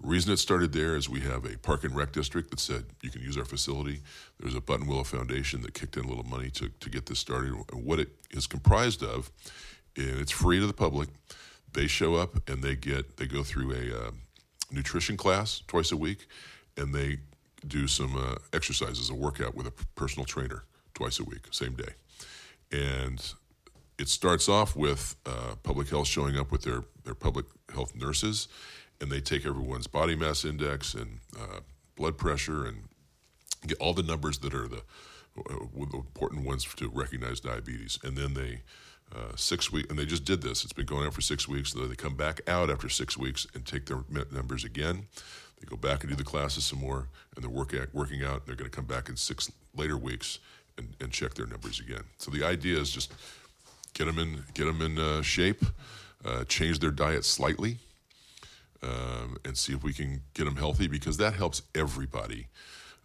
The 0.00 0.08
reason 0.08 0.32
it 0.32 0.38
started 0.38 0.72
there 0.72 0.96
is 0.96 1.08
we 1.08 1.20
have 1.20 1.44
a 1.44 1.56
park 1.58 1.84
and 1.84 1.94
rec 1.94 2.12
district 2.12 2.50
that 2.50 2.58
said 2.58 2.86
you 3.02 3.10
can 3.10 3.22
use 3.22 3.38
our 3.38 3.44
facility. 3.44 4.00
There's 4.40 4.56
a 4.56 4.60
Buttonwillow 4.60 5.06
Foundation 5.06 5.62
that 5.62 5.74
kicked 5.74 5.96
in 5.96 6.04
a 6.04 6.08
little 6.08 6.24
money 6.24 6.50
to, 6.50 6.68
to 6.68 6.90
get 6.90 7.06
this 7.06 7.20
started. 7.20 7.54
And 7.72 7.84
what 7.84 8.00
it 8.00 8.08
is 8.32 8.48
comprised 8.48 9.04
of, 9.04 9.30
and 9.96 10.18
it's 10.18 10.32
free 10.32 10.58
to 10.58 10.66
the 10.66 10.72
public. 10.72 11.08
They 11.72 11.86
show 11.86 12.16
up 12.16 12.48
and 12.48 12.62
they 12.62 12.74
get 12.74 13.16
they 13.16 13.26
go 13.26 13.42
through 13.42 13.72
a 13.72 14.06
uh, 14.06 14.10
nutrition 14.72 15.16
class 15.16 15.62
twice 15.68 15.92
a 15.92 15.96
week, 15.96 16.26
and 16.76 16.92
they 16.92 17.18
do 17.66 17.86
some 17.86 18.16
uh, 18.16 18.34
exercises, 18.52 19.08
a 19.08 19.14
workout 19.14 19.54
with 19.54 19.66
a 19.66 19.72
personal 19.94 20.26
trainer 20.26 20.64
twice 20.94 21.20
a 21.20 21.24
week, 21.24 21.46
same 21.50 21.74
day. 21.74 21.94
And 22.72 23.22
it 23.98 24.08
starts 24.08 24.48
off 24.48 24.74
with 24.74 25.16
uh, 25.26 25.54
public 25.62 25.88
health 25.88 26.06
showing 26.06 26.38
up 26.38 26.50
with 26.50 26.62
their, 26.62 26.82
their 27.04 27.14
public 27.14 27.46
health 27.72 27.94
nurses 27.94 28.48
and 29.00 29.10
they 29.10 29.20
take 29.20 29.44
everyone's 29.44 29.86
body 29.86 30.14
mass 30.14 30.44
index 30.44 30.94
and 30.94 31.18
uh, 31.38 31.60
blood 31.96 32.16
pressure 32.16 32.64
and 32.64 32.84
get 33.66 33.78
all 33.78 33.92
the 33.92 34.02
numbers 34.02 34.38
that 34.38 34.54
are 34.54 34.68
the, 34.68 34.82
uh, 35.38 35.64
important 35.92 36.44
ones 36.46 36.64
to 36.76 36.88
recognize 36.88 37.40
diabetes. 37.40 37.98
And 38.04 38.16
then 38.16 38.34
they 38.34 38.60
uh, 39.14 39.36
six 39.36 39.70
weeks, 39.70 39.90
and 39.90 39.98
they 39.98 40.06
just 40.06 40.24
did 40.24 40.40
this. 40.40 40.64
It's 40.64 40.72
been 40.72 40.86
going 40.86 41.04
on 41.04 41.10
for 41.10 41.20
six 41.20 41.46
weeks. 41.46 41.72
So 41.72 41.86
they 41.86 41.94
come 41.94 42.16
back 42.16 42.40
out 42.48 42.70
after 42.70 42.88
six 42.88 43.18
weeks 43.18 43.46
and 43.54 43.66
take 43.66 43.86
their 43.86 43.98
numbers 44.30 44.64
again. 44.64 45.06
They 45.60 45.66
go 45.66 45.76
back 45.76 46.02
and 46.02 46.10
do 46.10 46.16
the 46.16 46.24
classes 46.24 46.64
some 46.64 46.80
more, 46.80 47.08
and 47.34 47.44
they're 47.44 47.50
working 47.50 47.80
working 47.92 48.24
out. 48.24 48.46
They're 48.46 48.56
going 48.56 48.70
to 48.70 48.74
come 48.74 48.86
back 48.86 49.08
in 49.08 49.16
six 49.16 49.50
later 49.76 49.98
weeks 49.98 50.38
and, 50.78 50.96
and 51.00 51.10
check 51.12 51.34
their 51.34 51.46
numbers 51.46 51.78
again. 51.78 52.04
So 52.18 52.30
the 52.30 52.44
idea 52.44 52.78
is 52.78 52.90
just 52.90 53.12
get 53.94 54.06
them 54.06 54.18
in 54.18 54.44
get 54.54 54.64
them 54.64 54.80
in 54.82 54.98
uh, 54.98 55.22
shape, 55.22 55.64
uh, 56.24 56.44
change 56.44 56.78
their 56.78 56.90
diet 56.90 57.24
slightly, 57.24 57.78
um, 58.82 59.36
and 59.44 59.56
see 59.56 59.72
if 59.72 59.82
we 59.82 59.92
can 59.92 60.22
get 60.34 60.44
them 60.44 60.56
healthy 60.56 60.88
because 60.88 61.16
that 61.18 61.34
helps 61.34 61.62
everybody. 61.74 62.48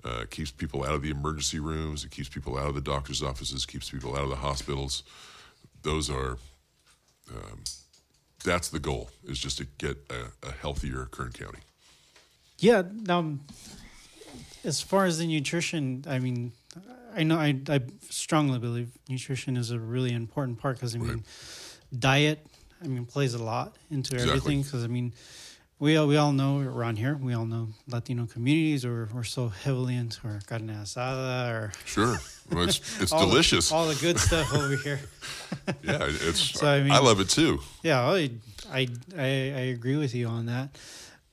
Uh, 0.04 0.26
keeps 0.30 0.52
people 0.52 0.84
out 0.84 0.94
of 0.94 1.02
the 1.02 1.10
emergency 1.10 1.60
rooms. 1.60 2.06
It 2.06 2.12
keeps 2.12 2.30
people 2.30 2.58
out 2.58 2.68
of 2.68 2.76
the 2.76 2.82
doctor's 2.82 3.24
offices. 3.24 3.66
Keeps 3.66 3.90
people 3.90 4.16
out 4.16 4.24
of 4.24 4.30
the 4.30 4.36
hospitals. 4.38 5.04
Those 5.84 6.10
are. 6.10 6.38
Um, 7.30 7.64
that's 8.44 8.70
the 8.70 8.80
goal. 8.80 9.10
Is 9.26 9.40
just 9.40 9.58
to 9.58 9.68
get 9.78 9.98
a, 10.10 10.48
a 10.48 10.52
healthier 10.52 11.08
Kern 11.12 11.32
County. 11.32 11.60
Yeah. 12.60 12.84
Um, 13.10 13.42
as 14.64 14.82
far 14.82 15.06
as 15.06 15.18
the 15.18 15.28
nutrition, 15.28 16.04
I 16.08 16.20
mean, 16.20 16.52
I 17.18 17.24
know 17.24 17.38
I, 17.38 17.60
I 17.68 17.82
strongly 18.10 18.60
believe 18.60 18.92
nutrition 19.10 19.58
is 19.58 19.72
a 19.72 19.80
really 19.80 20.14
important 20.14 20.60
part 20.60 20.78
because 20.78 20.96
I 20.96 21.00
mean, 21.00 21.10
right. 21.10 22.00
diet. 22.00 22.46
I 22.84 22.88
mean, 22.88 23.06
plays 23.06 23.34
a 23.34 23.44
lot 23.44 23.76
into 23.90 24.14
exactly. 24.14 24.38
everything 24.38 24.62
because 24.62 24.84
I 24.84 24.88
mean, 24.88 25.14
we 25.80 25.96
all, 25.98 26.08
we 26.08 26.18
all 26.18 26.32
know 26.32 26.60
around 26.62 26.98
here, 26.98 27.16
we 27.16 27.34
all 27.34 27.46
know 27.46 27.70
Latino 27.88 28.26
communities, 28.26 28.84
or 28.84 29.10
we're 29.14 29.24
so 29.24 29.50
heavily 29.50 29.96
into 29.96 30.28
our 30.28 30.40
carne 30.48 30.70
asada, 30.70 31.52
or 31.52 31.72
sure, 31.86 32.18
well, 32.52 32.68
it's 32.68 32.80
it's 33.02 33.12
all 33.12 33.28
delicious. 33.28 33.70
The, 33.70 33.76
all 33.76 33.88
the 33.88 33.96
good 33.96 34.20
stuff 34.20 34.54
over 34.54 34.76
here. 34.78 35.00
yeah, 35.84 36.08
it's. 36.08 36.40
So 36.60 36.68
I 36.68 36.82
mean, 36.82 36.92
I 36.92 37.00
love 37.00 37.20
it 37.20 37.30
too. 37.30 37.60
Yeah, 37.84 38.02
I 38.02 38.32
I 38.72 38.88
I, 39.16 39.24
agree 39.76 39.98
with 39.98 40.16
you 40.16 40.28
on 40.28 40.48
that, 40.48 40.70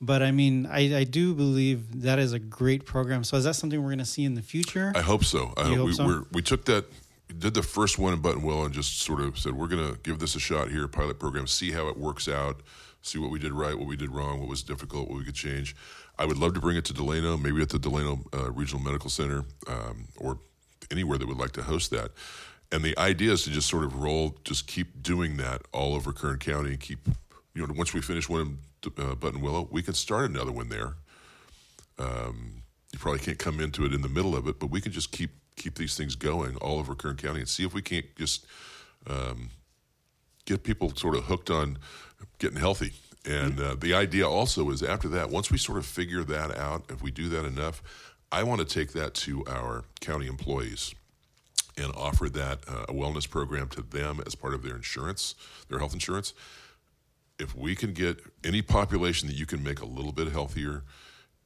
but 0.05 0.21
I 0.21 0.31
mean, 0.31 0.65
I 0.65 0.97
I 0.97 1.03
do 1.03 1.33
believe 1.33 2.03
that 2.03 2.19
is 2.19 2.33
a 2.33 2.39
great 2.39 2.85
program. 2.85 3.23
So 3.23 3.37
is 3.37 3.43
that 3.43 3.55
something 3.55 3.81
we're 3.81 3.89
going 3.89 3.99
to 3.99 4.05
see 4.05 4.23
in 4.23 4.35
the 4.35 4.41
future? 4.41 4.91
I 4.95 5.01
hope 5.01 5.23
so. 5.23 5.53
I 5.57 5.63
hope, 5.63 5.77
hope 5.77 5.87
we 5.87 5.93
so? 5.93 6.27
we 6.31 6.41
took 6.41 6.65
that 6.65 6.85
did 7.39 7.53
the 7.53 7.63
first 7.63 7.97
one 7.97 8.13
in 8.13 8.21
Buttonwillow 8.21 8.65
and 8.65 8.73
just 8.73 9.01
sort 9.01 9.19
of 9.19 9.37
said 9.37 9.53
we're 9.53 9.67
going 9.67 9.93
to 9.93 9.99
give 10.01 10.19
this 10.19 10.35
a 10.35 10.39
shot 10.39 10.69
here, 10.69 10.87
pilot 10.87 11.19
program, 11.19 11.47
see 11.47 11.71
how 11.71 11.87
it 11.87 11.97
works 11.97 12.27
out 12.29 12.61
see 13.05 13.19
what 13.19 13.29
we 13.29 13.39
did 13.39 13.53
right, 13.53 13.77
what 13.77 13.87
we 13.87 13.95
did 13.95 14.09
wrong, 14.09 14.39
what 14.39 14.49
was 14.49 14.63
difficult, 14.63 15.07
what 15.07 15.17
we 15.17 15.23
could 15.23 15.35
change. 15.35 15.75
I 16.17 16.25
would 16.25 16.37
love 16.37 16.53
to 16.55 16.59
bring 16.59 16.77
it 16.77 16.85
to 16.85 16.93
Delano, 16.93 17.37
maybe 17.37 17.61
at 17.61 17.69
the 17.69 17.79
Delano 17.79 18.23
uh, 18.33 18.51
Regional 18.51 18.83
Medical 18.83 19.09
Center 19.09 19.43
um, 19.67 20.07
or 20.17 20.39
anywhere 20.91 21.17
that 21.17 21.27
would 21.27 21.37
like 21.37 21.51
to 21.51 21.63
host 21.63 21.91
that. 21.91 22.11
And 22.71 22.83
the 22.83 22.97
idea 22.97 23.31
is 23.31 23.43
to 23.43 23.51
just 23.51 23.69
sort 23.69 23.83
of 23.83 23.95
roll, 24.01 24.35
just 24.43 24.67
keep 24.67 25.03
doing 25.03 25.37
that 25.37 25.61
all 25.71 25.93
over 25.93 26.11
Kern 26.11 26.39
County 26.39 26.71
and 26.71 26.79
keep, 26.79 27.07
you 27.55 27.65
know, 27.65 27.73
once 27.75 27.93
we 27.93 28.01
finish 28.01 28.29
one 28.29 28.59
in 28.83 28.91
uh, 28.97 29.15
Buttonwillow, 29.15 29.71
we 29.71 29.81
can 29.81 29.93
start 29.93 30.29
another 30.29 30.51
one 30.51 30.69
there. 30.69 30.95
Um, 31.97 32.61
you 32.91 32.99
probably 32.99 33.19
can't 33.19 33.39
come 33.39 33.59
into 33.59 33.85
it 33.85 33.93
in 33.93 34.01
the 34.01 34.09
middle 34.09 34.35
of 34.35 34.47
it, 34.47 34.59
but 34.59 34.69
we 34.69 34.81
can 34.81 34.91
just 34.91 35.11
keep 35.11 35.31
keep 35.55 35.75
these 35.75 35.95
things 35.95 36.15
going 36.15 36.57
all 36.57 36.79
over 36.79 36.93
Kern 36.95 37.15
County 37.15 37.39
and 37.39 37.47
see 37.47 37.63
if 37.63 37.73
we 37.73 37.81
can't 37.81 38.05
just 38.17 38.45
um, 39.07 39.49
get 40.43 40.63
people 40.63 40.93
sort 40.95 41.15
of 41.15 41.23
hooked 41.23 41.49
on 41.49 41.77
getting 42.39 42.59
healthy. 42.59 42.91
And 43.25 43.59
uh, 43.59 43.75
the 43.79 43.93
idea 43.93 44.27
also 44.27 44.69
is 44.69 44.83
after 44.83 45.07
that, 45.09 45.29
once 45.29 45.49
we 45.51 45.57
sort 45.57 45.77
of 45.77 45.85
figure 45.85 46.25
that 46.25 46.55
out, 46.57 46.83
if 46.89 47.01
we 47.01 47.09
do 47.09 47.29
that 47.29 47.45
enough, 47.45 47.81
I 48.33 48.43
want 48.43 48.59
to 48.59 48.65
take 48.65 48.91
that 48.93 49.13
to 49.15 49.45
our 49.47 49.85
county 50.01 50.27
employees 50.27 50.93
and 51.77 51.91
offer 51.95 52.29
that 52.29 52.59
uh, 52.67 52.85
a 52.89 52.93
wellness 52.93 53.29
program 53.29 53.69
to 53.69 53.81
them 53.81 54.21
as 54.25 54.35
part 54.35 54.53
of 54.53 54.61
their 54.61 54.75
insurance, 54.75 55.35
their 55.69 55.79
health 55.79 55.93
insurance. 55.93 56.33
If 57.37 57.55
we 57.55 57.75
can 57.75 57.93
get 57.93 58.19
any 58.43 58.61
population 58.61 59.27
that 59.27 59.35
you 59.35 59.45
can 59.45 59.61
make 59.63 59.81
a 59.81 59.85
little 59.85 60.11
bit 60.11 60.31
healthier, 60.31 60.83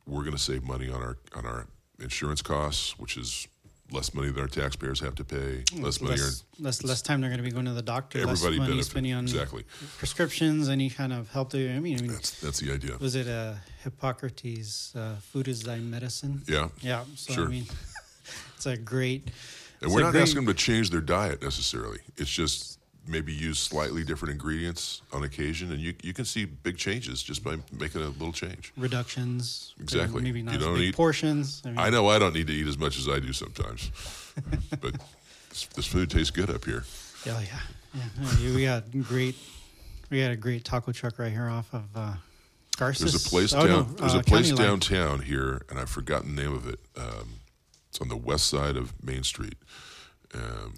we're 0.05 0.21
going 0.21 0.35
to 0.35 0.41
save 0.41 0.63
money 0.63 0.89
on 0.89 1.01
our 1.01 1.17
on 1.35 1.45
our 1.45 1.67
insurance 1.99 2.41
costs, 2.41 2.97
which 2.97 3.17
is 3.17 3.47
less 3.91 4.13
money 4.13 4.29
that 4.29 4.39
our 4.39 4.47
taxpayers 4.47 4.99
have 4.99 5.15
to 5.15 5.23
pay, 5.23 5.63
mm, 5.65 5.83
less 5.83 6.01
money. 6.01 6.15
Less, 6.15 6.43
less, 6.59 6.83
less 6.83 7.01
time 7.01 7.21
they're 7.21 7.29
going 7.29 7.39
to 7.39 7.43
be 7.43 7.51
going 7.51 7.65
to 7.65 7.73
the 7.73 7.81
doctor. 7.81 8.19
Everybody 8.19 8.59
less 8.59 8.69
money 8.69 8.81
spending 8.81 9.13
on 9.13 9.23
exactly 9.23 9.65
prescriptions, 9.97 10.69
any 10.69 10.89
kind 10.89 11.13
of 11.13 11.29
health. 11.31 11.55
I 11.55 11.57
mean, 11.57 11.75
I 11.77 11.79
mean 12.01 12.07
that's, 12.07 12.39
that's 12.39 12.59
the 12.59 12.71
idea. 12.71 12.97
Was 12.99 13.15
it 13.15 13.27
uh, 13.27 13.53
Hippocrates? 13.83 14.95
Uh, 14.95 15.15
food 15.21 15.47
is 15.47 15.63
thy 15.63 15.79
medicine. 15.79 16.43
Yeah, 16.47 16.69
yeah. 16.81 17.03
So 17.15 17.33
sure. 17.33 17.45
I 17.45 17.49
mean, 17.49 17.65
it's 18.55 18.65
a 18.65 18.77
great. 18.77 19.31
And 19.81 19.91
we're 19.91 20.01
not 20.01 20.11
great, 20.11 20.21
asking 20.21 20.45
them 20.45 20.47
to 20.47 20.53
change 20.53 20.89
their 20.89 21.01
diet 21.01 21.41
necessarily. 21.41 21.99
It's 22.17 22.29
just 22.29 22.78
maybe 23.09 23.33
use 23.33 23.59
slightly 23.59 24.03
different 24.03 24.33
ingredients 24.33 25.01
on 25.11 25.23
occasion, 25.23 25.71
and 25.71 25.79
you 25.79 25.93
you 26.01 26.13
can 26.13 26.25
see 26.25 26.45
big 26.45 26.77
changes 26.77 27.23
just 27.23 27.43
by 27.43 27.57
making 27.77 28.01
a 28.01 28.09
little 28.09 28.31
change. 28.31 28.71
Reductions, 28.77 29.73
exactly. 29.79 30.21
Maybe 30.21 30.41
not 30.41 30.53
you 30.53 30.59
don't 30.59 30.77
eat, 30.77 30.95
portions. 30.95 31.61
I, 31.65 31.69
mean, 31.69 31.79
I, 31.79 31.89
know 31.89 32.07
I 32.07 32.19
don't 32.19 32.33
need 32.33 32.47
to 32.47 32.53
eat 32.53 32.67
as 32.67 32.77
much 32.77 32.97
as 32.97 33.09
I 33.09 33.19
do 33.19 33.33
sometimes, 33.33 33.91
but 34.81 34.95
this, 35.49 35.65
this, 35.75 35.85
food 35.87 36.09
tastes 36.09 36.31
good 36.31 36.49
up 36.49 36.65
here. 36.65 36.83
Yeah, 37.25 37.39
yeah, 37.41 38.01
yeah. 38.39 38.55
we 38.55 38.63
got 38.63 38.91
great. 39.07 39.35
We 40.09 40.21
got 40.21 40.31
a 40.31 40.35
great 40.35 40.63
taco 40.63 40.91
truck 40.91 41.19
right 41.19 41.31
here 41.31 41.49
off 41.49 41.73
of. 41.73 41.85
Uh, 41.95 42.13
Garces. 42.77 43.11
There's 43.11 43.25
a 43.25 43.29
place 43.29 43.53
oh, 43.53 43.67
down. 43.67 43.77
No, 43.77 43.83
there's 43.83 44.15
uh, 44.15 44.19
a 44.19 44.23
place 44.23 44.51
downtown 44.51 45.17
line. 45.17 45.21
here, 45.23 45.61
and 45.69 45.77
I've 45.77 45.89
forgotten 45.89 46.33
the 46.33 46.41
name 46.41 46.53
of 46.53 46.65
it. 46.65 46.79
Um, 46.95 47.39
it's 47.89 47.99
on 47.99 48.07
the 48.07 48.15
west 48.15 48.47
side 48.47 48.77
of 48.77 48.93
Main 49.03 49.23
Street. 49.23 49.57
Um, 50.33 50.75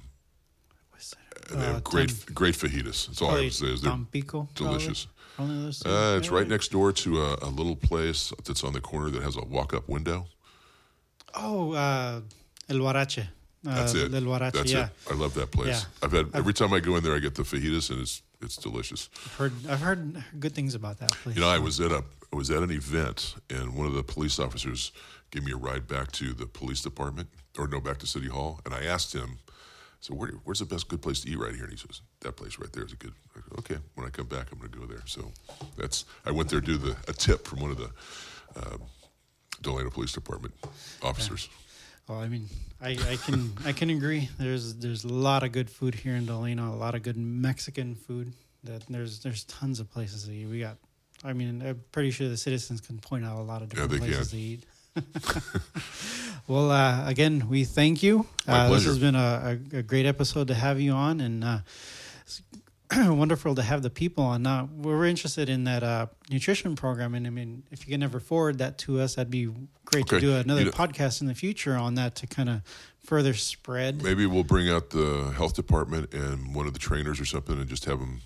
and 1.52 1.62
they 1.62 1.66
have 1.66 1.78
uh, 1.78 1.80
great 1.82 2.10
Tom, 2.10 2.34
great 2.34 2.56
fajitas. 2.56 3.08
That's 3.08 3.22
all 3.22 3.32
I 3.32 3.44
have 3.44 3.52
to 3.52 3.58
say. 3.58 3.68
Is 3.68 3.82
they're 3.82 3.92
Tampico, 3.92 4.48
delicious. 4.56 5.08
Uh, 5.40 6.18
it's 6.20 6.30
right 6.30 6.48
next 6.48 6.72
door 6.72 6.92
to 6.92 7.22
a, 7.22 7.38
a, 7.42 7.50
little 7.50 7.76
place 7.76 8.32
that's 8.46 8.64
on 8.64 8.74
the 8.74 8.82
corner 8.82 9.10
that 9.10 9.24
has 9.24 9.38
a 9.38 9.42
walk-up 9.44 9.90
window. 9.90 10.28
Oh, 11.34 11.72
uh, 11.74 12.22
El 12.70 12.78
Huarache. 12.78 13.28
Uh, 13.66 13.76
that's 13.76 13.94
it. 13.96 14.14
El 14.14 14.22
Huarache, 14.22 14.54
that's 14.54 14.72
yeah. 14.72 14.86
it. 14.86 14.92
I 15.10 15.16
love 15.16 15.34
that 15.36 15.52
place. 15.52 15.68
Yeah. 15.68 15.82
I've 16.04 16.12
had 16.12 16.28
every 16.36 16.54
time 16.54 16.74
I 16.74 16.80
go 16.80 16.96
in 16.96 17.04
there, 17.04 17.16
I 17.16 17.20
get 17.20 17.36
the 17.36 17.44
fajitas, 17.44 17.90
and 17.90 18.02
it's 18.02 18.22
it's 18.42 18.58
delicious. 18.58 19.10
I've 19.26 19.36
heard 19.36 19.54
I've 19.70 19.82
heard 19.82 20.24
good 20.40 20.54
things 20.54 20.76
about 20.76 21.00
that 21.00 21.12
place. 21.12 21.36
You 21.36 21.42
know, 21.42 21.50
I 21.50 21.60
was 21.60 21.80
at 21.80 21.92
a 21.92 22.04
I 22.32 22.36
was 22.36 22.50
at 22.52 22.62
an 22.62 22.72
event, 22.72 23.36
and 23.50 23.76
one 23.76 23.88
of 23.88 23.94
the 23.94 24.04
police 24.04 24.40
officers 24.40 24.92
gave 25.32 25.44
me 25.44 25.52
a 25.52 25.58
ride 25.58 25.88
back 25.88 26.12
to 26.14 26.34
the 26.34 26.46
police 26.46 26.82
department, 26.82 27.30
or 27.58 27.68
no, 27.68 27.80
back 27.80 27.98
to 28.00 28.08
City 28.08 28.28
Hall, 28.28 28.60
and 28.66 28.74
I 28.74 28.84
asked 28.86 29.14
him 29.14 29.40
So 30.02 30.16
where, 30.16 30.30
where's 30.46 30.60
the 30.60 30.66
best 30.66 30.88
good 30.88 31.02
place 31.02 31.22
to 31.22 31.30
eat 31.30 31.38
right 31.38 31.54
here? 31.54 31.64
And 31.64 31.72
he 31.72 31.78
says, 31.78 32.02
that 32.22 32.36
place 32.36 32.58
right 32.58 32.72
there 32.74 32.84
is 32.84 32.92
a 32.92 32.96
good. 32.96 33.14
I 33.36 33.40
go, 33.40 33.56
okay, 33.60 33.78
when 33.94 34.06
I 34.06 34.10
come 34.10 34.26
back, 34.26 34.48
I'm 34.52 34.58
going 34.58 34.72
to 34.72 34.80
go 34.80 34.86
there. 34.86 35.04
So 35.06 35.32
that's 35.78 36.06
I 36.26 36.32
went 36.32 36.50
there 36.50 36.60
to 36.60 36.66
do 36.66 36.78
the 36.78 36.98
a 37.08 37.14
tip 37.14 37.48
from 37.48 37.60
one 37.60 37.70
of 37.70 37.78
the 37.78 37.92
um, 38.56 38.82
Delano 39.62 39.92
Police 39.92 40.12
Department 40.12 40.56
officers. 41.04 41.50
Well, 42.08 42.20
I 42.20 42.28
mean, 42.28 42.48
I, 42.82 42.90
I 42.90 43.16
can 43.16 43.54
I 43.66 43.74
can 43.74 43.92
agree. 43.92 44.28
There's 44.40 44.74
there's 44.76 45.04
a 45.04 45.14
lot 45.14 45.44
of 45.44 45.52
good 45.52 45.70
food 45.70 45.94
here 45.94 46.16
in 46.16 46.26
Delano. 46.26 46.74
A 46.74 46.76
lot 46.76 46.96
of 46.96 47.04
good 47.04 47.18
Mexican 47.18 47.94
food. 47.94 48.34
That 48.64 48.84
there's 48.90 49.20
there's 49.20 49.44
tons 49.44 49.80
of 49.80 49.92
places 49.92 50.26
to 50.26 50.32
eat. 50.32 50.48
We 50.48 50.60
got. 50.60 50.78
I 51.24 51.34
mean, 51.34 51.62
I'm 51.62 51.84
pretty 51.92 52.10
sure 52.10 52.28
the 52.28 52.38
citizens 52.38 52.82
can 52.82 52.98
point 52.98 53.24
out 53.24 53.38
a 53.38 53.44
lot 53.44 53.62
of 53.62 53.70
different 53.70 53.92
they 53.92 53.98
places 54.00 54.32
can. 54.32 54.40
to 54.40 54.44
eat. 54.44 54.66
well, 56.52 56.70
uh, 56.70 57.08
again, 57.08 57.48
we 57.48 57.64
thank 57.64 58.04
you. 58.04 58.26
Uh, 58.46 58.70
this 58.70 58.84
has 58.84 59.00
been 59.00 59.16
a, 59.16 59.58
a, 59.74 59.78
a 59.78 59.84
great 59.84 60.06
episode 60.06 60.50
to 60.50 60.54
have 60.54 60.82
you 60.82 60.92
on, 60.92 61.22
and 61.22 61.46
uh, 61.46 61.60
it's 62.24 62.42
wonderful 62.98 63.56
to 63.56 63.62
have 63.62 63.82
the 63.82 63.90
people 63.90 64.26
on. 64.26 64.44
Now, 64.44 64.68
we're 64.76 65.06
interested 65.06 65.48
in 65.48 65.64
that 65.64 65.82
uh, 65.82 66.08
nutrition 66.30 66.76
program, 66.76 67.16
and 67.16 67.26
I 67.26 67.30
mean, 67.30 67.64
if 67.72 67.88
you 67.88 67.94
can 67.94 68.04
ever 68.04 68.20
forward 68.20 68.58
that 68.58 68.78
to 68.80 69.00
us, 69.00 69.16
that'd 69.16 69.32
be 69.32 69.50
great 69.86 70.08
to 70.08 70.20
do 70.20 70.36
another 70.36 70.60
You 70.60 70.66
know- 70.66 70.72
podcast 70.72 71.22
in 71.22 71.28
the 71.28 71.36
future 71.36 71.78
on 71.78 71.96
that 71.96 72.16
to 72.16 72.28
kind 72.28 72.50
of 72.50 72.62
further 73.06 73.34
spread. 73.34 74.04
Maybe 74.04 74.26
we'll 74.26 74.44
bring 74.44 74.70
out 74.70 74.90
the 74.90 75.34
health 75.38 75.54
department 75.54 76.14
and 76.14 76.54
one 76.54 76.68
of 76.68 76.74
the 76.74 76.80
trainers 76.80 77.22
or 77.22 77.26
something, 77.26 77.58
and 77.58 77.70
just 77.70 77.86
have 77.86 78.00
them 78.00 78.24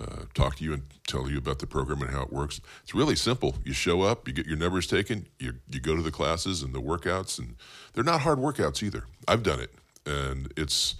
uh, 0.00 0.24
talk 0.34 0.56
to 0.56 0.64
you 0.64 0.72
and 0.72 0.82
tell 1.06 1.30
you 1.30 1.38
about 1.38 1.58
the 1.58 1.66
program 1.66 2.00
and 2.02 2.10
how 2.10 2.22
it 2.22 2.32
works. 2.32 2.60
It's 2.82 2.94
really 2.94 3.16
simple. 3.16 3.56
You 3.64 3.72
show 3.72 4.02
up, 4.02 4.26
you 4.26 4.34
get 4.34 4.46
your 4.46 4.56
numbers 4.56 4.86
taken, 4.86 5.26
you 5.38 5.54
you 5.68 5.80
go 5.80 5.96
to 5.96 6.02
the 6.02 6.10
classes 6.10 6.62
and 6.62 6.74
the 6.74 6.80
workouts, 6.80 7.38
and 7.38 7.56
they're 7.92 8.04
not 8.04 8.22
hard 8.22 8.38
workouts 8.38 8.82
either. 8.82 9.04
I've 9.28 9.42
done 9.42 9.60
it, 9.60 9.72
and 10.06 10.52
it's 10.56 10.94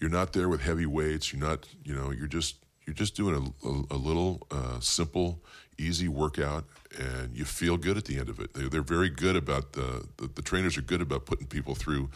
you're 0.00 0.10
not 0.10 0.32
there 0.32 0.48
with 0.48 0.62
heavy 0.62 0.86
weights. 0.86 1.32
You're 1.32 1.46
not, 1.46 1.68
you 1.84 1.94
know, 1.94 2.10
you're 2.10 2.26
just 2.26 2.56
you're 2.86 2.94
just 2.94 3.14
doing 3.14 3.34
a, 3.36 3.68
a, 3.68 3.82
a 3.90 3.98
little 3.98 4.46
uh, 4.50 4.80
simple, 4.80 5.42
easy 5.78 6.08
workout, 6.08 6.64
and 6.98 7.36
you 7.36 7.44
feel 7.44 7.76
good 7.76 7.96
at 7.96 8.06
the 8.06 8.18
end 8.18 8.28
of 8.28 8.40
it. 8.40 8.54
They, 8.54 8.68
they're 8.68 8.82
very 8.82 9.10
good 9.10 9.36
about 9.36 9.72
the, 9.72 10.06
the 10.16 10.28
the 10.28 10.42
trainers 10.42 10.78
are 10.78 10.82
good 10.82 11.02
about 11.02 11.26
putting 11.26 11.46
people 11.46 11.74
through 11.74 12.10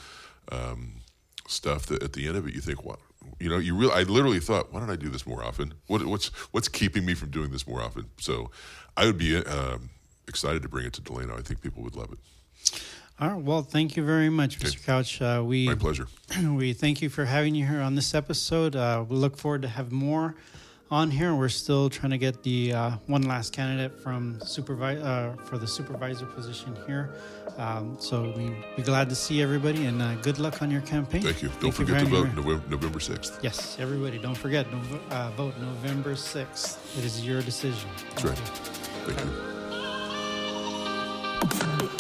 um, 0.51 1.03
stuff 1.47 1.87
that 1.87 2.03
at 2.03 2.13
the 2.15 2.27
end 2.27 2.37
of 2.37 2.47
it 2.49 2.55
you 2.55 2.61
think, 2.61 2.85
what, 2.85 2.99
you 3.41 3.49
know, 3.49 3.59
you 3.59 3.75
really. 3.77 3.93
I 3.93 4.03
literally 4.03 4.41
thought, 4.41 4.73
why 4.73 4.81
don't 4.81 4.91
I 4.91 4.97
do 4.97 5.09
this 5.09 5.27
more 5.27 5.43
often? 5.43 5.75
What, 5.87 6.05
what's 6.07 6.29
what's 6.53 6.69
keeping 6.69 7.05
me 7.05 7.15
from 7.15 7.31
doing 7.31 7.51
this 7.51 7.67
more 7.67 7.81
often? 7.83 8.07
So, 8.19 8.51
I 8.97 9.07
would 9.07 9.19
be 9.19 9.37
um, 9.37 9.91
excited 10.29 10.63
to 10.63 10.69
bring 10.69 10.87
it 10.87 10.93
to 10.95 11.01
Delano. 11.01 11.37
I 11.37 11.43
think 11.43 11.61
people 11.63 11.83
would 11.83 11.97
love 11.97 12.13
it. 12.13 12.19
All 13.21 13.29
right. 13.31 13.41
Well, 13.43 13.63
thank 13.63 13.97
you 13.97 14.05
very 14.05 14.29
much, 14.29 14.57
Okay. 14.57 14.69
Mr. 14.69 14.85
Couch. 14.85 15.23
Uh, 15.23 15.43
we 15.45 15.67
My 15.67 15.75
pleasure. 15.75 16.09
we 16.43 16.73
thank 16.73 17.01
you 17.01 17.09
for 17.09 17.25
having 17.25 17.55
you 17.55 17.65
here 17.67 17.81
on 17.81 17.95
this 17.95 18.15
episode. 18.15 18.75
Uh, 18.75 19.05
we 19.09 19.17
look 19.17 19.37
forward 19.37 19.63
to 19.63 19.69
have 19.69 19.93
more 19.93 20.35
on 20.95 21.11
here. 21.11 21.35
We're 21.35 21.49
still 21.49 21.91
trying 21.91 22.11
to 22.13 22.19
get 22.19 22.43
the 22.45 22.73
uh, 22.73 22.91
one 23.07 23.23
last 23.23 23.53
candidate 23.53 24.01
from 24.01 24.39
supervi- 24.41 25.03
uh, 25.05 25.35
for 25.43 25.59
the 25.59 25.67
supervisor 25.67 26.25
position 26.25 26.77
here. 26.87 27.15
Um, 27.59 27.97
so 28.01 28.33
we 28.37 28.55
be 28.77 28.83
glad 28.83 29.09
to 29.09 29.15
see 29.15 29.43
everybody 29.43 29.87
and 29.87 30.01
uh, 30.01 30.15
good 30.17 30.39
luck 30.39 30.63
on 30.63 30.71
your 30.71 30.81
campaign. 30.83 31.23
Thank 31.23 31.43
you. 31.43 31.49
Don't 31.61 31.65
you 31.65 31.73
forget 31.73 32.01
to 32.01 32.07
vote 32.07 32.27
having 32.27 32.37
me 32.37 32.43
here. 32.43 32.53
November, 32.55 32.71
November 32.71 32.99
6th. 33.01 33.43
Yes, 33.43 33.77
everybody, 33.81 34.19
don't 34.19 34.37
forget. 34.37 34.67
Uh, 35.11 35.31
vote 35.37 35.55
November 35.61 36.15
sixth. 36.17 36.79
It 36.99 37.05
is 37.05 37.25
your 37.27 37.43
decision. 37.43 37.89
That's 38.11 38.25
right. 38.25 38.39
Thank 39.07 39.19
you. 41.83 41.91